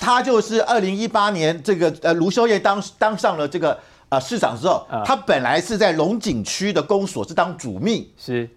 [0.00, 3.78] 他就是二零一八年这个呃卢修业当当上了这个
[4.08, 8.48] 呃市长之后，他本来是在龙井区的公所是当主秘，是。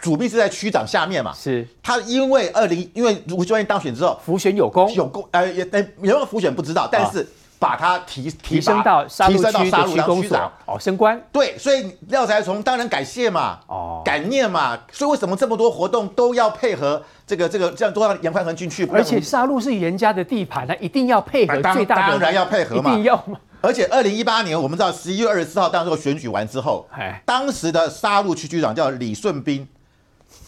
[0.00, 1.34] 主秘是在区长下面嘛。
[1.34, 10.50] 是，他因为二零因为卢修业当选之后辅选有功，有功呃也呃有没有辅选不知道，但是把他提提升到提升到沙鹿区长。
[10.64, 11.22] 哦，升官。
[11.30, 14.00] 对，所以廖才从当然感谢嘛，哦。
[14.02, 18.84] 感念嘛，所以为什么这么多活动都要配合这个这个这样都让严宽恒进去？
[18.88, 23.38] 而且杀戮是严家的地盘，他一定要配合当最大的，当然要配合嘛一定要嘛。
[23.60, 29.68] 而且二零一八年，我们知道十一月二十四号当时候选举完之后哎，当时的杀戮区区长叫李顺斌，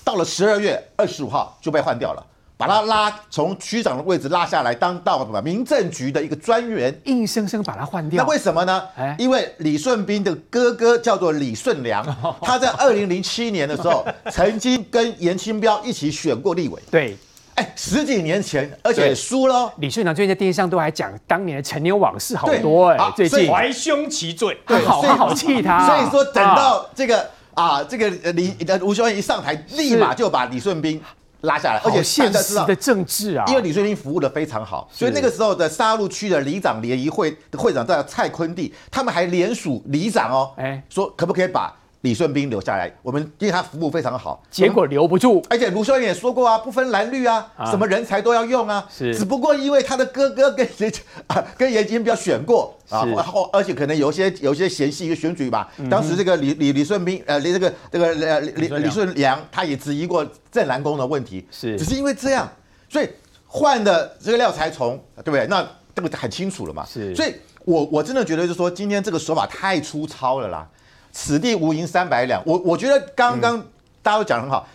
[0.03, 2.27] 到了十二月二十五号就被换掉了，
[2.63, 6.93] 把他拉从区长的位置拉下来，当到什么民政局的一个专员。
[7.05, 8.23] 硬生生把他换掉。
[8.23, 9.17] 那为什么呢哎？
[9.19, 12.05] 因为李顺斌的哥哥叫做李顺良，
[12.41, 16.81] 他在二零零七年的时候 曾经跟严清标一起选过立委。
[16.91, 17.17] 对，
[17.57, 19.73] 哎，十几年前，而且输了哦。
[19.79, 24.57] 李顺良最近在电视上都还讲当年的陈年往事好多哎、啊所以最近怀兄其罪。
[24.67, 31.03] 对好所以好气他，所以说等啊到这个啊，这个呃李呃吴秀燕一上台，立马就把李顺斌
[31.43, 40.83] 拉下来，而且好现实的政治啊，因为李瑞麟服务的非常好，所以那个时候的沙鹿区的里长联谊会的会长叫蔡坤地，他们还联署里长哦，哎。
[40.89, 42.93] 说可不可以把李顺斌留下来？
[43.01, 48.85] 我们因为他服务非常好，结果留不住，而且卢秀燕也说过啊，不分蓝绿啊，啊什么人才都要用啊。
[48.91, 50.93] 是只不过因为他的哥哥跟谁
[51.29, 55.73] 啊跟严金彪选过啊，然后而且可能有些有些嫌隙一个选举吧。
[55.89, 62.51] 当时这个李李李顺斌呃李这个这个呃李李李顺良他也质疑过郑南宫的问题，是只是因为这样，
[62.89, 63.09] 所以
[63.47, 65.47] 换的这个廖才从，对不对？
[65.47, 66.85] 那这个很清楚了嘛。
[66.85, 67.33] 是所以
[67.65, 70.67] 我我真的觉得就是说今天这个手法太粗糙了啦。
[71.13, 73.63] 此地无银三百两，我我觉得刚刚
[74.03, 74.67] 大家都讲得很好，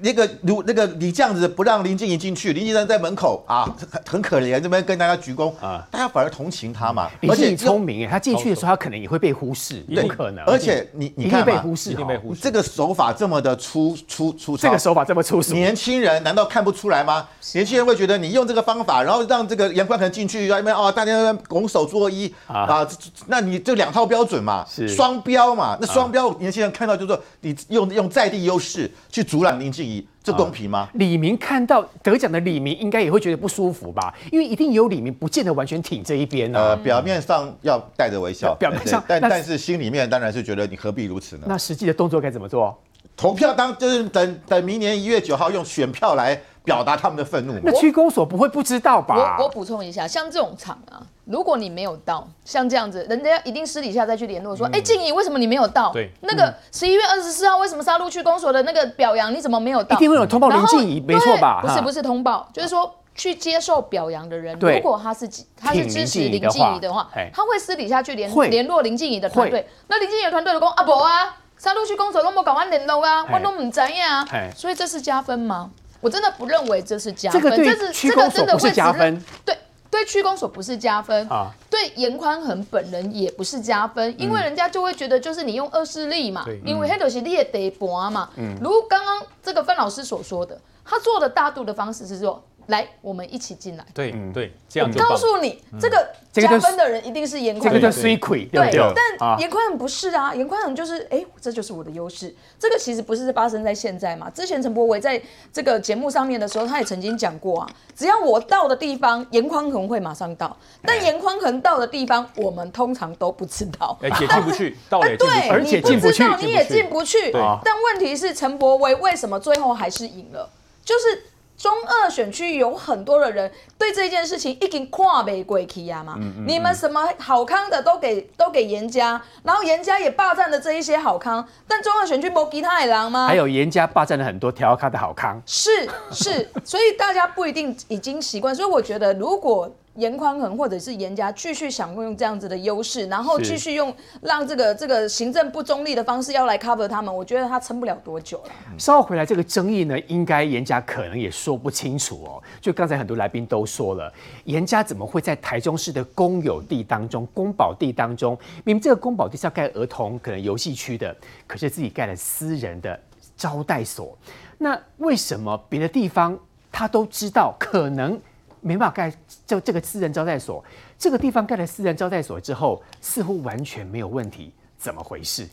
[0.00, 5.68] 那个如那个你这样子不让林静怡进去，林静怡在门口啊，很很可怜，这边跟大家鞠躬啊。
[5.68, 12.40] 啊，大家反而同情他嘛，李静怡又聪明哎，他进去的时候他可能也会被忽视，有对可能，而且你你一定看嘛，被忽视，一定被忽视。
[12.40, 17.26] 这个手法这么的粗粗粗糙，这个手法这么粗俗，年轻人难道看不出来吗？
[17.54, 22.60] 年轻人会觉得你用这个方法，然后让这个严宽恒进去，那边哦，大家拱手作揖啊。
[22.66, 22.88] 啊，
[23.26, 24.88] 那你这两套标准嘛，是。
[24.88, 25.76] 双标嘛？
[25.80, 30.88] 那双标，年轻人看到就是说你用用在地优势去阻拦林静怡，这公平吗？
[30.94, 34.12] 李明看到得奖的李明，应该也会觉得不舒服吧？
[34.32, 36.76] 因为一定有李明不见得完全挺这一边呃，啊。
[36.82, 41.44] 表面上要带着微笑，表面上但但是心里面当然是觉得你何必如此呢？
[41.46, 42.76] 那实际的动作该怎么做？
[43.16, 47.72] 投票当就是等等明年一月九号用选票来表达他们的愤怒嘛那。
[47.72, 49.36] 区公所不会不知道吧？
[49.38, 55.92] 我我补充一下，像这种场啊，如果你没有到，像这样子，人家一定私底下再去联络说，哎、静怡为什么你没有到？
[55.92, 59.96] 对那个十一月二十四号为什么沙鹿区公所的那个表扬你怎么没有到？
[59.96, 61.60] 一定会有通报林然后静怡，没错吧？
[61.62, 69.68] 不是不是通报，就是说去接受表扬的人，如果他是他是支持林静静怡的话他会私底下去联会联络林静怡的团会队。
[69.86, 75.70] 那林静怡的团队就讲啊不啊，沙鹿区公所都没搞完联络啊，哎我都唔知啊哎，所以这是加分吗？
[76.06, 79.58] 我真的不认为这是加分，这个对是区这个公所不是真的会加分，对。
[79.88, 88.28] 对区公所不是加分啊对严宽恒本人也不是加分，因为人家就会觉得就是你用恶势力嘛，因为黑头是你的地盘嘛。
[88.60, 93.84] 如刚刚这个范老师所说的，他做的大度的方式是说，来，我们一起进来。
[93.94, 97.80] 对对，这样我告诉你，这个加分的人一定是颜宽恒。
[97.80, 98.92] 这个叫水亏，对不对？
[99.18, 102.34] 但颜宽很不是啊，颜宽很就是，哎，这就是我的优势。
[102.58, 104.28] 这个其实不是发生在现在嘛。
[104.30, 105.20] 之前陈柏维在
[105.52, 110.56] 这个节目上面的时候，他也曾经讲过啊，只要我到的地方，严宽恒会马上到。
[110.82, 117.30] 但严宽恒到的地方，我们通常都不知道，而且进不去， 到了也进不去，而且进不去，你也进不去。
[117.32, 120.50] 但问题是，陈柏惟为什么最后还是赢了？
[120.84, 121.22] 就是。
[121.56, 133.26] 中二选区有很多的人对这件事情已经跨不过去呀嘛，嗯嗯嗯，你们什么好康的都给都给严家，然后严家也霸占了这一些好康，但中二选区不吉他也狼吗？
[133.26, 139.70] 还有严家霸占了很多调咖的好康，是是，所以大家不一定已经习惯，所以我觉得如果。
[139.96, 148.50] 颜宽恒或者是严家继续想用这样子的优势，然后继续用让这个这个行政不中立的方式要来 cover 他们，我觉得他撑不了多久了。
[148.78, 152.42] 稍后回来，这个争议呢，应该严家可能也说不清楚哦。
[152.60, 154.12] 就刚才很多来宾都说了，
[154.44, 161.14] 严家怎么会在台中市的公有地当中、公保地当中，明明这个公保地是要盖儿童可能游戏区的，
[161.46, 162.98] 可是自己盖了私人的
[163.36, 164.16] 招待所，
[164.58, 166.38] 那为什么别的地方
[166.70, 168.20] 他都知道可能？
[168.66, 169.12] 没办法盖
[169.46, 170.64] 就这个私人招待所，
[170.98, 175.48] 这个地方盖了私人招待所之后，似乎完全没有问题，怎么回事？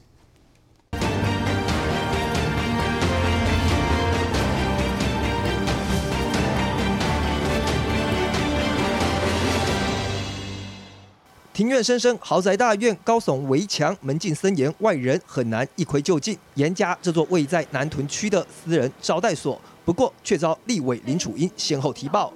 [11.54, 16.36] 庭院深深，豪宅大院，高耸围墙，门禁森严，外人很难一窥究竟。
[16.56, 22.34] 严家这座位在南屯区的私人招待所，不过却遭立委林楚英先后提报。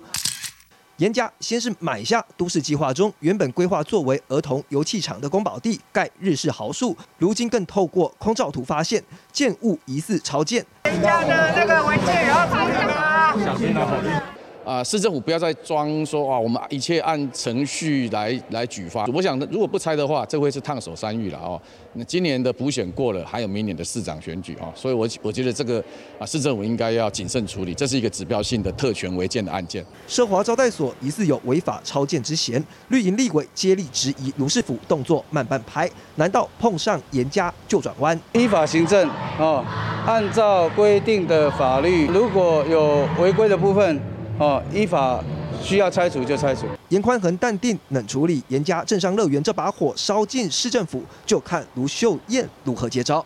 [0.97, 10.65] 颜家先是买下都市计划中原本规划作为儿童游戏场的公保地，盖日式豪墅，如今更透过空照图发现建物疑似超建。
[10.85, 13.45] 严家的那个文件也要抄下吗？
[13.45, 14.33] 小心啊！
[14.67, 19.05] 啊，市政府不要再装说啊，我们一切按程序来来举发。
[19.05, 21.59] 我想，如果不拆的话，这会是烫手山芋了哦。
[21.93, 25.81] 那今年的补选过了，还有明年的市长选举啊，所以我我觉得这个
[26.19, 29.85] 啊，市政府应该要谨慎处理，这是一个指标性的特权违建的案件。
[30.05, 38.19] 奢华招待所疑似有违法超建之嫌，绿营立委接力质疑卢市府动作慢半拍，难道碰上严家就转弯？
[38.33, 39.63] 依法行政哦，
[40.05, 44.16] 按照规定的法律，如果有违规的部分。
[44.39, 45.23] 哦，依法
[45.63, 46.67] 需要拆除就拆除。
[46.89, 53.25] 严宽恒淡定冷处理，严家镇上乐园这把火烧进市政府，就看卢秀燕如何接招。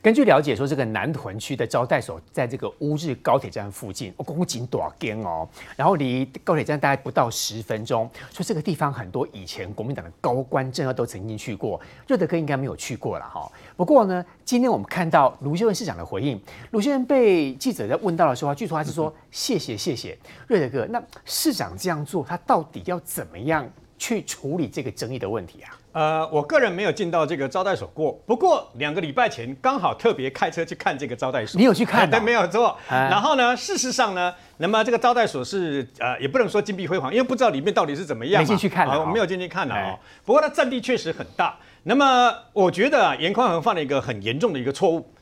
[0.00, 8.08] 根据了解，说这个南屯区的招待所在这个乌日高铁站附近，哦，公景多间哦，然后离高铁站大概不到十分钟。
[8.32, 13.50] 说这个地方很多以前国民党的高官政要都曾经去过，瑞德哥应该没有去过了哈。
[13.76, 20.86] 不过呢，今天我们看到卢秀燕市长的回应，卢秀燕被记者在问到的时候，据说他是说谢谢谢谢瑞德哥。
[20.86, 25.77] 那市长这样做，他到底要怎么样去处理这个争议的问题啊？
[25.98, 31.58] 呃，我个人没有进到这个招待所过，不过两个礼拜前刚好特别开车去看这个招待所。
[31.58, 32.08] 你有去看？
[32.08, 32.78] 对，没有错。
[32.88, 38.40] 然后呢，事实上呢，那么这个招待所是呃，也不能说金碧辉煌，因为不知道里面到底是怎么样。
[38.40, 39.98] 没进去看了，我没有进去看了哦。
[40.24, 41.56] 不过它占地确实很大。
[41.82, 45.12] 那么我觉得啊，颜宽恒犯了一个很严重的一个错误，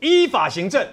[0.00, 0.86] 依法行政，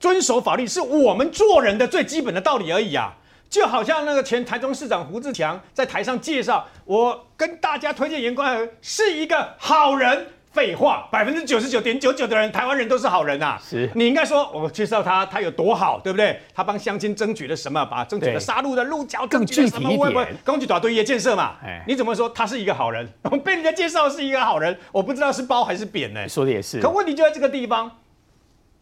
[0.00, 3.14] 遵守法律是我们做人的最基本的道理而已啊。
[3.50, 10.28] 就好像那个前台中市长胡志强在台上介绍，我跟大家推荐严宽和是一个好人。
[10.52, 13.62] 废话，百分之九十九点九九的人，台湾人都是好人呐、啊。
[13.64, 16.40] 是，你应该说，我介绍他，他有多好，对不对？
[16.52, 17.84] 他帮乡亲争取了什么？
[17.86, 21.54] 把争取了杀戮的鹿角，更具体一点，攻击大堆业建设嘛。
[21.62, 23.08] 哎，你怎么说他是一个好人？
[23.30, 26.28] 我被人家介绍是一个好人，我不知道是褒还是贬呢？
[26.28, 26.80] 说的也是。
[26.80, 27.88] 可问题就在这个地方。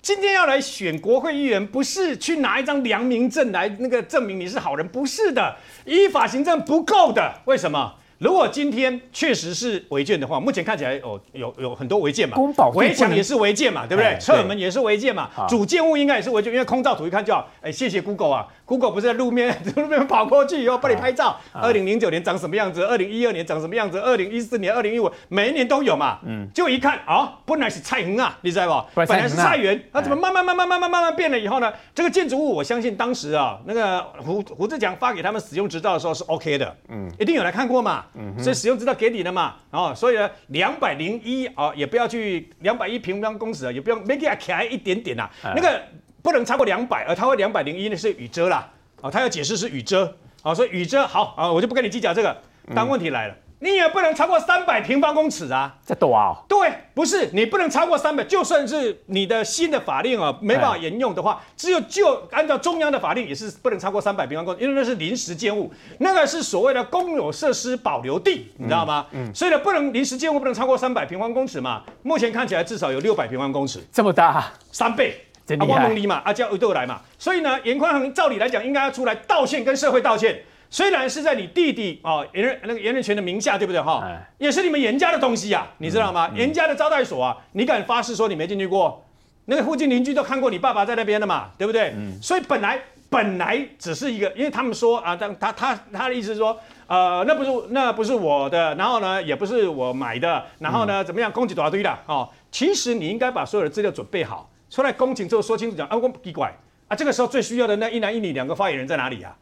[0.00, 7.40] 今天要来选国会议员，不是去拿一张良民证来那个证明你是好人，不是的，依法行政不够的。
[7.46, 7.94] 为什么？
[8.18, 12.36] 如果今天确实是违建的话，目前看起来哦，有有很多违建嘛，
[12.74, 14.18] 围墙也是违建嘛，对不对？
[14.18, 17.48] 侧门也是违建嘛，主建物应该也是违建，因为空照图一看就好。
[17.60, 21.38] 哎，谢谢 Google 啊，Google 不是在路面 路面跑过去以后帮你拍照。
[21.52, 22.82] 二零零九年长什么样子？
[22.82, 24.00] 二零一二年长什么样子？
[24.00, 26.18] 二零一四年、二零一五每一年都有嘛。
[26.26, 29.06] 嗯，就一看啊，本来是菜园啊，你知道不？
[29.06, 31.72] 本来是菜园，它怎么慢慢慢慢慢慢慢慢变了以后呢？
[31.94, 38.06] 这个建筑物，我相信当时啊，那个胡胡志强发给他们使用执照的时候是 OK 的，嗯，一定有来看过嘛。
[38.14, 45.82] 嗯，所以使用执照给你了嘛，哦，所以呢，两百零一哦，也不要去两百一平方公尺啊，也不用 make it 开一点点啊，那个
[46.22, 48.68] 不能超过两百，而它会两百零一呢是雨遮啦，
[49.00, 52.36] 哦，他要解释是雨遮，哦，所以雨遮好啊，我就不跟你计较这个。
[52.74, 56.36] 但问题来了，你也不能超过三百平方公尺啊，这多啊？
[56.48, 69.06] 对，不是你不能超过三百，就算是你的新的法令啊没办法沿用的话，只有就按照中央的法令也是不能超过三百平方公尺，因为那是临时建物，那个是所谓的公有设施保留地，你知道吗？
[69.10, 71.82] 嗯，所以呢，不能临时建物不能超过三百平方公尺嘛。
[72.02, 75.84] 目前看起来至少有六百平方公尺，这么大，三倍，真厉害。
[75.84, 77.00] 啊，嘛，啊叫都来嘛。
[77.18, 80.40] 所以呢，颜宽恒照理来讲应该要出来道歉，跟社会道歉。
[80.70, 84.06] 虽然是在你弟弟哦颜任那个严任权的名下，对不对哈？
[84.38, 86.30] 也是你们严家的东西呀，你知道吗？
[86.34, 89.04] 颜家的招待所啊，你敢发誓说你没进去过？
[89.46, 91.94] 那个附近邻居都看过你爸爸在那边的嘛，对不对？
[92.20, 96.54] 所以本来本来只是一个，因为他们说啊，他他他他的意思是说，
[96.86, 102.28] 呃，那不是那不是我的，然后呢也不是我买的，然后呢怎么样，攻击多少堆的哦？
[102.52, 106.54] 其实你应该把所有的资料准备好，出来公请之后说清楚讲啊，我奇怪
[106.88, 109.34] 啊，这个时候最需要的那一男一女两个发言人在哪里呀？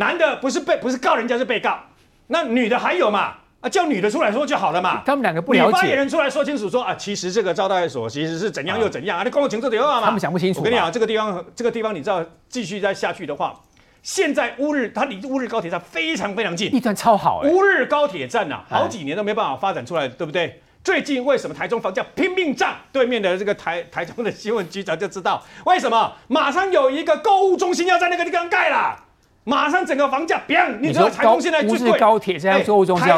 [0.00, 1.78] 男的不是被不是告人家是被告，
[2.28, 3.34] 那女的还有嘛？
[3.60, 5.02] 啊，叫女的出来说就好了嘛。
[5.04, 5.66] 他们两个不了解。
[5.66, 10.06] 女发言人出来说清楚说啊，其实这个招待所其实是怎样又怎样啊，你公共情这点话嘛。
[10.06, 10.60] 他们想不清楚。
[10.60, 13.54] 我跟你讲，这个地方这个地方你知道继续再下去的话，
[14.02, 17.42] 现在乌日它离乌日高铁站非常非常近，地段超好。
[17.42, 20.62] 乌日高铁站呐，好几年都没办法发展出来，对不对？
[20.82, 22.74] 最近为什么台中房价拼命涨？
[22.90, 28.96] 对面的这个台台中的新闻局长就知道为什么，马上有一个购物中心要在那个地方盖了。
[29.44, 32.38] 马上整个房价，别，你知道台中现在最贵，高台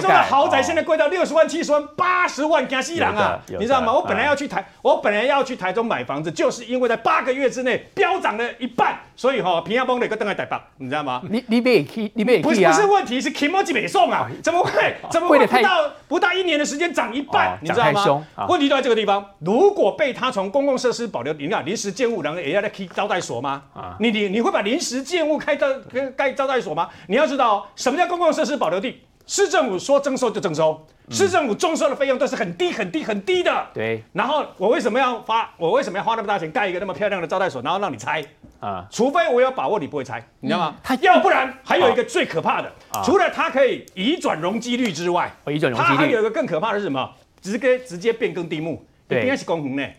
[0.00, 3.92] 中的豪宅现在贵到六十万、七十万、八十万，加西郎啊，你知道吗？
[3.92, 11.20] 我本来要去台，我本来要去台中买房子，就是因为在八个月之内飙涨了一半，所以哈，平阳崩了一个灯来台北，你知道吗？
[11.28, 14.94] 你你别去，你别去不是不是问题，是 Kimochi 没送啊，怎么会？
[15.10, 17.58] 怎么会不到不到一年的时间涨一半？
[17.60, 18.24] 你知道吗？
[18.48, 23.62] 问题就在这个地方，如果被他从公共设施保留，你看临时建物，然后也要来开招待所吗？
[23.98, 25.66] 你你你会把临时建物开到
[26.12, 26.88] 盖招待所吗？
[27.08, 29.02] 你要知道，什么叫公共设施保留地？
[29.26, 33.66] 市政府说征收就征收，市政府征收的费用都是很低很低很低的。
[33.72, 34.02] 对。
[34.12, 35.48] 然后我为什么要花？
[35.56, 38.24] 我为什么要花那么大钱盖一个那么漂亮的招待所，然后让你拆？
[38.58, 40.76] 啊，除非我有把握你不会拆，你知道吗？
[40.82, 42.72] 他要不然还有一个最可怕的，
[43.04, 47.10] 除了它可以移转容积率之外，移转容积率，它还有一个更可怕的是什么？
[47.40, 49.94] 直接直接变更地目，对，边是公园呢？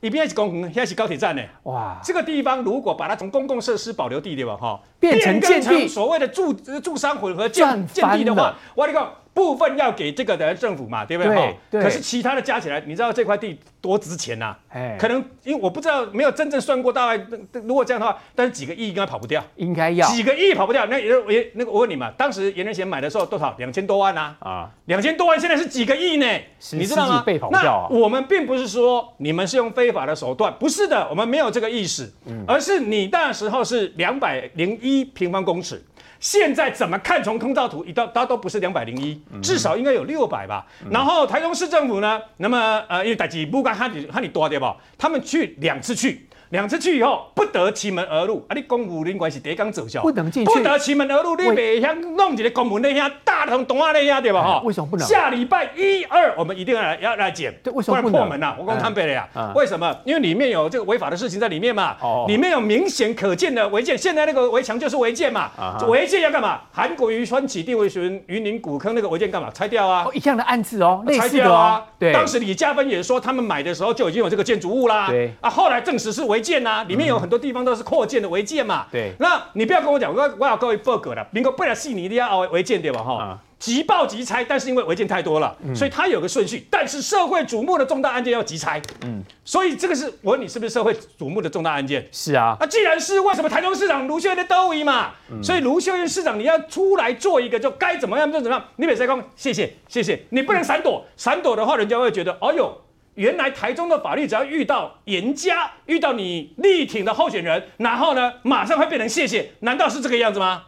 [0.00, 1.42] 一边是公园，现在是高铁站呢。
[1.64, 4.56] 哇，这个地方如果把它从公共设施保留地对吧？
[4.56, 9.12] 哈，变成建地，所谓的住住商混合建建地的话，我跟你讲。
[9.38, 11.32] 部分要给这个的政府嘛，对不对？
[11.32, 11.82] 对，对。
[11.82, 14.56] 可是其他的加起来，你知道这块地多值钱呐？
[14.68, 20.84] 哎，可能因为我不知道，没有真正算过，大概如果这样的话，但是几个亿应该跑不掉，应该要几个亿跑不掉。
[20.86, 23.54] 那也也那个，我问你嘛，当时颜仁贤买的时候多少？
[23.58, 24.34] 两千多万呐？
[24.40, 26.26] 啊，两千多万，现在是几个亿呢？
[26.72, 27.22] 你知道吗？
[27.24, 27.88] 被跑掉啊。
[27.88, 32.12] 那我们并不是说你们是用非法的手段，不是的，我们没有这个意思，
[32.46, 35.80] 而是你那时候是两百零一平方公尺。
[36.20, 37.22] 现在怎么看？
[37.22, 40.66] 从空照图一到，它都不是两百零一，至少应该有六百吧。
[40.90, 44.76] 然后台中市政府呢，那么呃，因为代志不管哈你哈你多对吧？
[44.96, 46.27] 他们去两次去。
[46.50, 48.54] 两次去以后不得其门而入，啊！
[48.54, 51.36] 你公务人员是第一刚走销，不能进去，不得其门而入。
[51.36, 54.42] 你别想弄一个公门那样大的同东亚那样对吧？
[54.42, 55.06] 哈，为什么不能？
[55.06, 58.12] 下礼拜一二我们一定要来要来检，对，为什么不能？
[58.12, 58.54] 不然破门呐！
[58.58, 59.94] 我刚刚坦白了呀，为什么？
[60.04, 65.50] 因为里面有这个违法的事情在里面嘛，哦，里面有明显可见的违建，现在那个围墙就是违建嘛，
[65.88, 66.60] 违建要干嘛？
[66.72, 69.50] 韩国瑜川起地围巡云林古坑那个违建干嘛？
[69.52, 70.06] 拆掉啊！
[70.14, 71.84] 一样的案子哦，拆掉啊！
[71.98, 77.18] 对，当时李嘉芬也说他们买的时候就已经有这个建筑物啦，对啊，后来证实是违建呐，里面有。
[77.18, 79.12] 很多地方都是扩建的违建嘛，对。
[79.18, 83.02] 那你不要跟我讲，我我要各位报告了，民国不了细你的要违建对吧？
[83.02, 86.64] 哈，即报即拆，但是因为违建太多了，所以它有个顺序。
[86.70, 89.20] 但是社会瞩目的重大案件要即拆，嗯。
[89.44, 92.06] 所以这个是我问你，是不是社会瞩目的重大案件？
[92.12, 92.56] 是啊。
[92.60, 95.10] 那既然是，为什么台中市长卢秀燕的都一嘛？
[95.42, 98.64] 所以卢秀燕市长你要出来做一个，就该怎么样就怎么样。
[98.76, 102.72] 你别再讲，谢谢谢谢，你不能闪躲，闪躲的话，人家会觉得，哎呦。
[103.18, 110.62] 原来台中的法律只要遇到颜家，遇到你力挺的候选人，然后呢，马上会变成谢谢，难道是这个样子吗？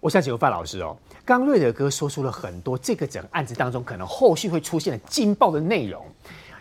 [0.00, 0.94] 我想请问范老师哦，
[1.24, 6.04] 刚瑞德哥说出了很多这个整个案子当中可能后续会出现的惊爆的内容。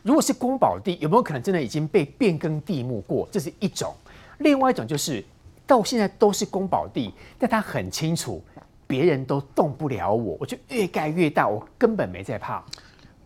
[0.03, 3.27] 如果是公保地，有没有可能真的已经被变更地目过？
[3.29, 3.93] 这是一种。
[4.37, 5.21] 另外一种就是
[5.67, 8.41] 到现在都是公保地，但他很清楚
[8.87, 12.63] 别人都动不了我，我就越盖越大，我根本没在怕。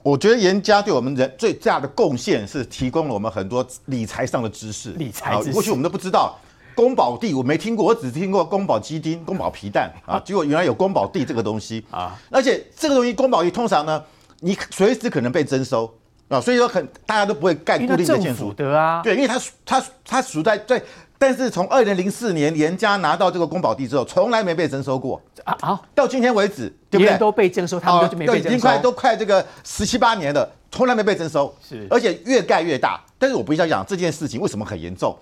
[0.01, 4.91] 我觉得严家对我们人最大的贡献是提供了我们很多理财上的知识。
[4.91, 6.37] 理财知识，过去我们都不知道
[6.75, 10.19] 宫保地，我没听过，我只听过宫保鸡丁、宫保皮蛋 啊。
[10.23, 12.17] 结果原来有宫保地这个东西啊！
[12.29, 14.03] 而且这个东西宫保地通常呢，
[14.39, 15.93] 你随时可能被征收
[16.29, 19.01] 啊，所以说很大家都不会盖固定的建筑的啊。
[19.03, 20.81] 对，因为它它它属在在。
[21.21, 25.55] 但是从二零零四年严家拿到这个宫保地之后，从来没被征收过啊！
[25.59, 27.17] 好，到今天为止，对不对？
[27.17, 28.47] 都被征收，他们都没被征收。
[28.47, 32.99] 已经快都快这个十七八年了，从来没被征收，是，而且越盖越大。
[33.17, 35.13] 但是我不想讲这件事情为什么很严重。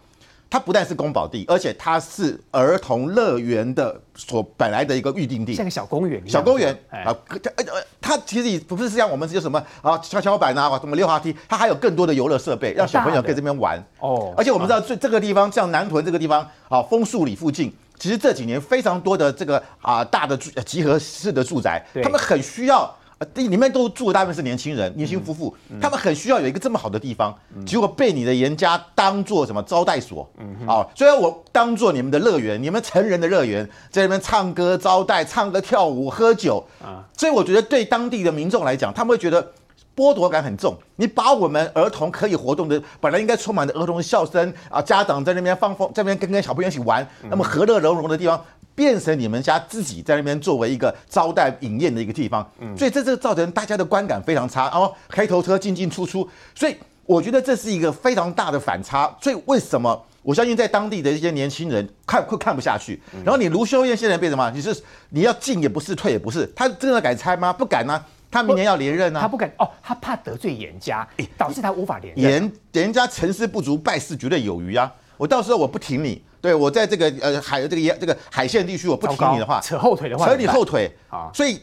[0.50, 6.22] 它不但是宫保地，而且它是儿童乐园的所本来的一个预定地，像个小公园。
[6.28, 13.78] 小公园啊，它呃它其实也不是像我们这些什么啊跷跷板啊，什么溜滑梯，它还有更多的游乐设备，让小朋友可以这边玩。
[14.00, 14.34] 哦。
[14.38, 22.95] 而且我们知道这这个地方，像南屯这个地方啊，枫树里附近，其实这几年非常多的这个啊大的住集合式的住宅，他们很需要。
[23.20, 30.30] 呃，里面都住的大部分是年轻人、年轻夫妇，嗯嗯、他们很需要有一个这么好的地方，嗯、结果被你的严家当做什么招待所？
[30.38, 39.51] 嗯，啊，虽然我当做你们的乐园，你们成人的乐园，在那边唱歌招待、唱歌跳舞、喝酒啊，所以我觉得对当地的民众来讲，他们会觉得
[39.95, 40.78] 剥夺感很重。
[40.97, 48.43] 你把我们儿童可以活动的，本来应该充满的儿童的笑声啊，家长在那边放风，在那边跟跟小朋友一起玩，那么和乐融融的地方。
[48.78, 59.11] 变成你们家自己在那边作为一个招待饮宴的一个地方，嗯，所以这这造成大家的观感非常差，然后开头车进进出出，所以我觉得这是一个非常大的反差。
[59.19, 63.01] 所以为什么我相信在当地的一些年轻人看会看不下去？
[63.25, 64.47] 然后你卢修燕现在变什么？
[64.51, 67.51] 你是你要进也不是，退也不是，他真的敢拆吗？
[67.51, 68.05] 不敢啊！
[68.30, 69.21] 他明年要连任啊！
[69.21, 72.32] 他不敢哦，他怕得罪严家，导致他无法连任。
[72.32, 74.93] 严严家成事不足，败事绝对有余啊！
[75.17, 76.21] 我到时候我不挺你。
[76.48, 81.60] 对，我在这个呃海这个沿这个海线地区，我不听你的话，扯后腿的话，扯你后腿啊，所以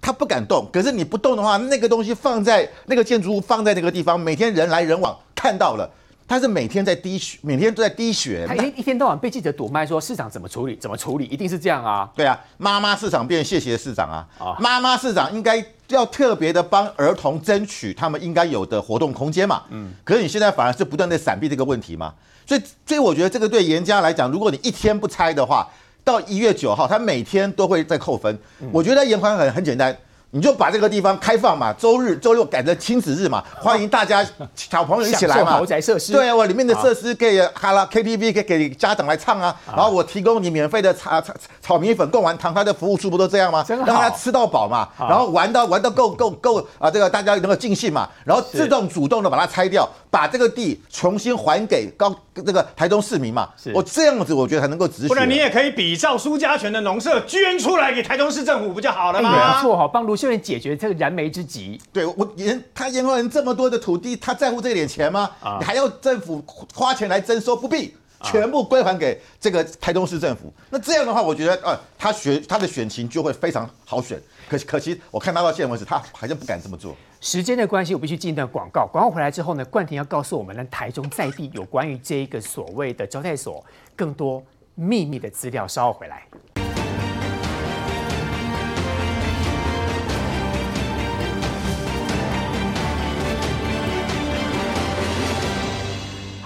[0.00, 0.68] 他不敢动。
[0.72, 5.90] 可是你不动的话，那个东西放在那个建筑物放在那个地方，每天人来人往看到了，
[6.28, 8.44] 他是每天在滴血，每天都在滴血。
[8.46, 12.08] 他一一天到晚被记者堵麦说市长怎么处理，怎么处理，一定是这样啊。
[12.14, 15.60] 对啊，妈妈市长变谢谢市长啊，妈妈市长应该
[15.94, 19.62] 要特别的帮儿童争取他们应该有的活动空间嘛。
[19.70, 22.14] 嗯，可是你现在反而是不断的闪避这个问题嘛。
[22.46, 25.68] 所以，所以我觉得这个对严家来讲，如果你一天不拆的话，
[26.02, 28.36] 到一月九号，他每天都会在扣分。
[28.72, 29.96] 我觉得严宽很很简单。
[30.32, 34.24] 你就把这个地方开放嘛，周日、周六改成亲子日嘛，欢迎大家
[34.54, 35.50] 小朋友一起来嘛。
[35.50, 36.12] 豪宅设施。
[36.12, 39.54] 对啊，我里面的设施可以哈拉 KTV，可以给家长来唱啊。
[39.66, 43.64] 然后我提供你免费的炒炒炒米粉、贡丸汤，他的服务处不都这样吗？
[43.68, 48.08] 让他吃到饱嘛，然后玩到玩到够够够啊，这个大家能够尽兴嘛。
[48.24, 53.48] 然后自动主动的把它拆掉，把这个地重新还给高这个台中市民嘛。
[53.74, 55.08] 我这样子我觉得才能够执行。
[55.08, 59.56] 不然你也可以比照苏家全的农舍捐出来给台中市政府不就好了吗？
[59.56, 60.16] 没错哈，帮卢。
[60.20, 61.80] 秀燕解决这个燃眉之急。
[61.92, 65.30] 对我严他严宽恒这么多的土地，他在乎这点钱吗？
[65.40, 66.44] 啊、你还要政府
[66.74, 67.56] 花钱来征收？
[67.56, 70.52] 不必，全部归还给这个台中市政府。
[70.70, 74.20] 那这样的话，我觉得呃，他选他的选情就会非常好选。
[74.48, 76.94] 可可惜，我看他到现在为止，他好像不敢这么做。
[77.20, 78.86] 时间的关系，我必须进一段广告。
[78.86, 83.64] 广告回来之后呢，冠廷要告诉我们，呢台中在地有关于这一个所谓的招待所
[83.94, 84.42] 更多
[84.74, 86.26] 秘密的资料，稍后回来。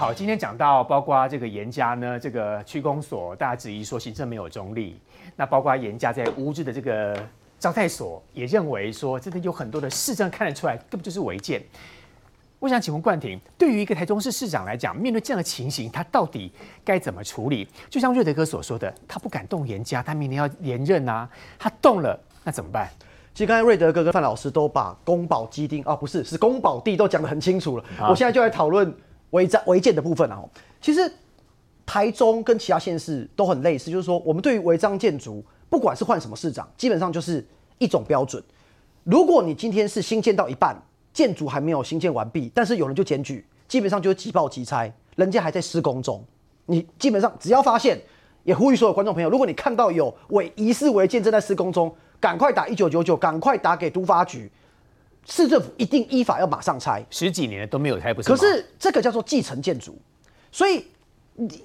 [0.05, 4.99] 好，今天讲到包括这个严家呢，这个区公所，大家质疑说行政没有中立。
[5.35, 7.17] 那包括严家在乌日的这个
[7.57, 11.59] 招待所，也认为说真的有很多的市政看得出来，根本就是违建。
[12.59, 16.51] 我想请问冠廷，对于一个台中市市长来讲，面对这样的情形，他到底
[16.83, 17.67] 该怎么处理？
[17.89, 21.27] 就像瑞德哥所说的，他不敢动严家，他明年要连任啊，
[21.57, 22.87] 他动了，那怎么办？
[23.33, 27.83] 其实刚才瑞德哥跟范老师都把宫保鸡丁啊，不是，是宫保地都讲得很清楚了。
[27.99, 28.95] 啊、我现在就来讨论。
[29.31, 30.43] 违章违建的部分啊，
[30.81, 31.11] 其实
[31.85, 37.45] 台中跟其他县市都很类似，就是说我们对于违章建筑，不管是换什么市长，基本上就是
[37.77, 38.41] 一种标准。
[39.03, 40.75] 如果你今天是新建到一半，
[41.13, 46.23] 建筑还没有新建完毕，但是有人就检举，基本上就是即报即拆，人家还在施工中，
[46.65, 48.01] 你基本上只要发现，
[48.43, 54.51] 也呼吁所有观众朋友，如果你看到有违疑似违建正在施工中，赶快打一九九九，赶快打给都发局。
[55.25, 58.29] 市政府一定依法要马上拆，十几年都没有拆，不是？
[58.29, 59.97] 可是这个叫做继承建筑，
[60.51, 60.85] 所以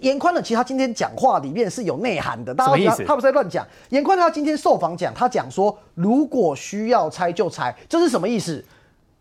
[0.01, 3.67] 严宽的其实他今天讲话里面是有内涵的，大家不他不是在乱讲。
[3.91, 8.65] 严宽他今天受访讲，他讲说如果需要拆就拆，这是什么意思？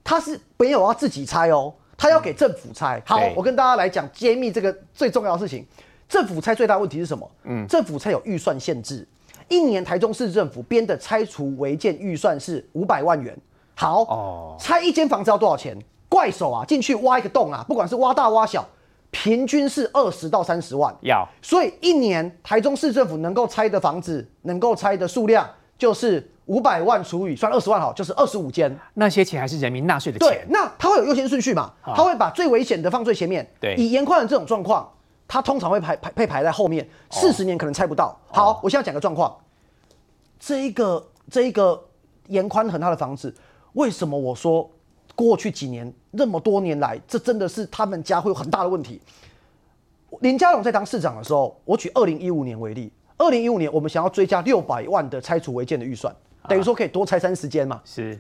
[0.04, 3.00] 他是没有要自己拆哦，他要给政府拆。
[3.06, 5.64] 好，我跟大家来讲揭秘这个最重要的事情。
[6.08, 7.30] 政府拆最大问题是什么？
[7.44, 9.08] 嗯，政府拆有预算限制，
[9.50, 13.38] 一年台中市政府编的拆除违建预算是五百万元。
[13.80, 15.78] 好哦，拆一间房子要多少钱？
[16.10, 18.68] 怪手啊，进去挖一个洞啊，不管是挖大挖小，
[19.10, 20.94] 平均是二十到三十万。
[21.00, 28.78] 要，所以一年台中市政府能够拆的房子，能够拆的数量就是五百万除以算二十万好，就是二十五间。
[28.96, 30.28] 那些钱还是人民纳税的钱。
[30.28, 31.72] 对，那他会有优先顺序嘛？
[31.82, 33.50] 他会把最危险的放最前面。
[33.62, 34.92] 对，以严宽的这种状况，
[35.26, 38.20] 他通常会排排被排在后面，四十年可能拆不到。
[38.28, 39.34] 好，我现在讲个状况，
[40.38, 41.82] 这一个这一个
[42.28, 43.34] 严宽恒他的房子。
[43.74, 44.70] 为什么我说
[45.16, 49.02] 过去几年那么多年来，这真的是他们家会有很大的问题。
[50.22, 56.14] 林佳龙在当市长的时候，我举二零一五年为例，二零一五年我们想要追加六百万的拆除违建的预算，
[56.48, 57.80] 等于说可以多拆三十间嘛。
[57.86, 58.20] 是，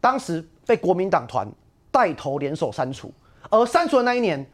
[0.00, 1.50] 当时被国民党团
[1.90, 3.12] 带头联手删除，
[3.50, 4.46] 而删除的那一年，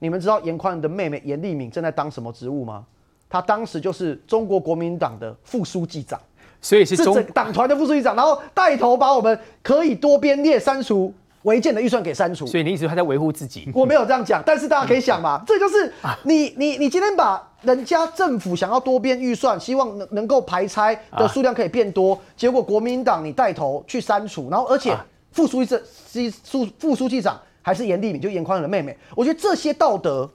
[0.00, 2.84] 你们知道严宽恒的妹妹严丽敏正在当什么职务吗？
[3.28, 6.20] 她当时就是中国国民党的副书记长，
[6.60, 11.12] 所以是中党团的副书记长，然后带头把我们可以多编列删除。
[11.42, 13.70] 违建的预算给删除，所以你一直他在维护自己。
[13.72, 15.90] 我没有这样讲，但是大家可以想嘛，这就是
[16.24, 24.94] 你你你今天把人家政府想要多编预算，希望能能够排拆的数量可以变多，结果国民党你带头去删除，然后而且
[25.30, 25.78] 副书记
[26.12, 28.94] 这副副书记长还是严立敏，就严宽仁的妹妹。
[29.14, 30.28] 我觉得这些道德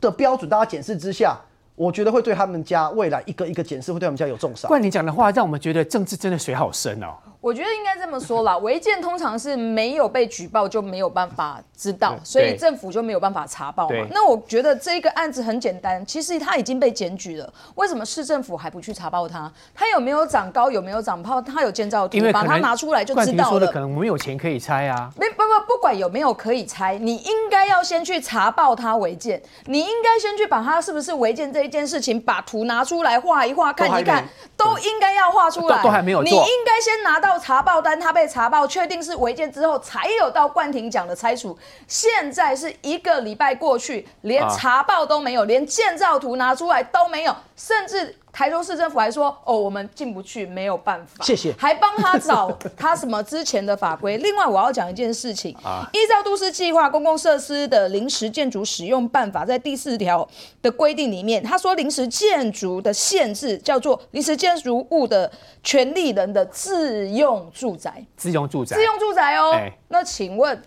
[0.00, 1.36] 的标准，大家检视之下，
[1.76, 4.68] 我觉得会对他们家未来一个一个检视，会对他们家有重伤。
[4.68, 7.14] 怪，你讲的话让我们觉得政治真的水好深哦。
[7.44, 14.06] 我觉得应该这么说啦， 违建通常是没有被举报就没有办法知道，所以政府就没有办法查报嘛。
[14.12, 19.52] 那我觉得这个案子很简单，其实他已经被检举了，为什么市政府还不去查报他？
[19.74, 21.44] 他有没有长高，有没有长胖？
[21.44, 23.50] 他有建造图，把它拿出来就知道了。
[23.50, 25.10] 说的可能没有钱可以拆啊。
[25.18, 34.26] 没不不不管有没有可以拆，你应该要先去查报他违建，你应该先去把他是不是违建这一件事情，把图拿出来画一画，看一看，
[34.56, 35.82] 都应该要画出来。
[35.82, 38.14] 都还没有，你应该先拿到查报单，他。
[38.14, 41.58] 被查报确定是违建之后，才有到冠廷讲的拆除。
[41.88, 48.16] 现在是一个礼拜过去，连查报都没有，连建造图拿出来都没有，甚至。
[48.34, 51.54] 台中市政府还说：“哦，我们进不去，没有办法。”谢谢。
[51.56, 54.16] 还帮他找他什么之前的法规。
[54.18, 60.28] 另外，我要讲一件事情啊，依照都市计划公共设施的临时建筑使用办法，在第四条
[60.60, 65.30] 的规定里面，他说临时建筑的限制叫做临时建筑物的
[65.62, 68.04] 权利人的自用住宅。
[68.16, 68.74] 自用住宅。
[68.76, 69.52] 自用住宅哦。
[69.52, 70.60] 欸、那请问？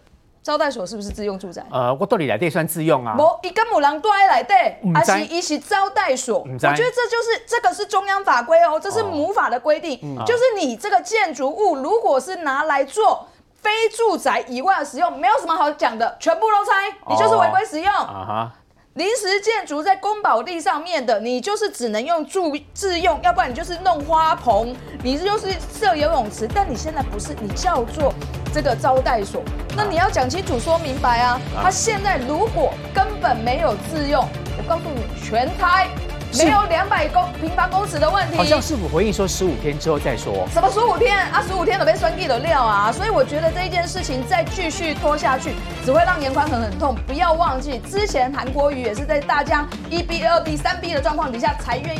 [0.47, 1.61] 招待所是不是自用住宅？
[1.69, 3.13] 呃，我到你来这算自用啊？
[3.19, 4.55] 无，伊跟母狼都爱来的，
[4.95, 6.39] 而且伊是招待所。
[6.39, 17.93] 我觉得这就是这个是中央法规哦，这是母法的规定，哦、就是你这个建筑物如果是拿来做非住宅以外的使用，没有什么好讲的，全部都拆，你就是违规使用。
[17.93, 18.51] 哦啊哈
[18.97, 26.49] 临时建筑在公保地上面的，你就是只能用住自用，要不然你就是弄花棚，你就是设游泳池。
[26.51, 28.11] 但你现在不是，你叫做
[28.51, 29.43] 这个招待所，
[29.75, 31.39] 那你要讲清楚说明白啊。
[31.61, 34.27] 他现在如果根本没有自用，
[34.57, 35.87] 我告诉你，全拆。
[36.35, 38.37] 没有两百公平方公尺的问题。
[38.37, 40.47] 好像市府回应说十五天之后再说。
[40.51, 41.43] 什么十五天啊？
[41.47, 42.91] 十五天都被酸地的料啊！
[42.91, 45.53] 所以我觉得这一件事情再继续拖下去，
[45.85, 46.95] 只会让严宽很很痛。
[47.07, 51.95] 不要忘记，之前韩国瑜也是在大家一逼、二逼、三逼的状况底下才愿意。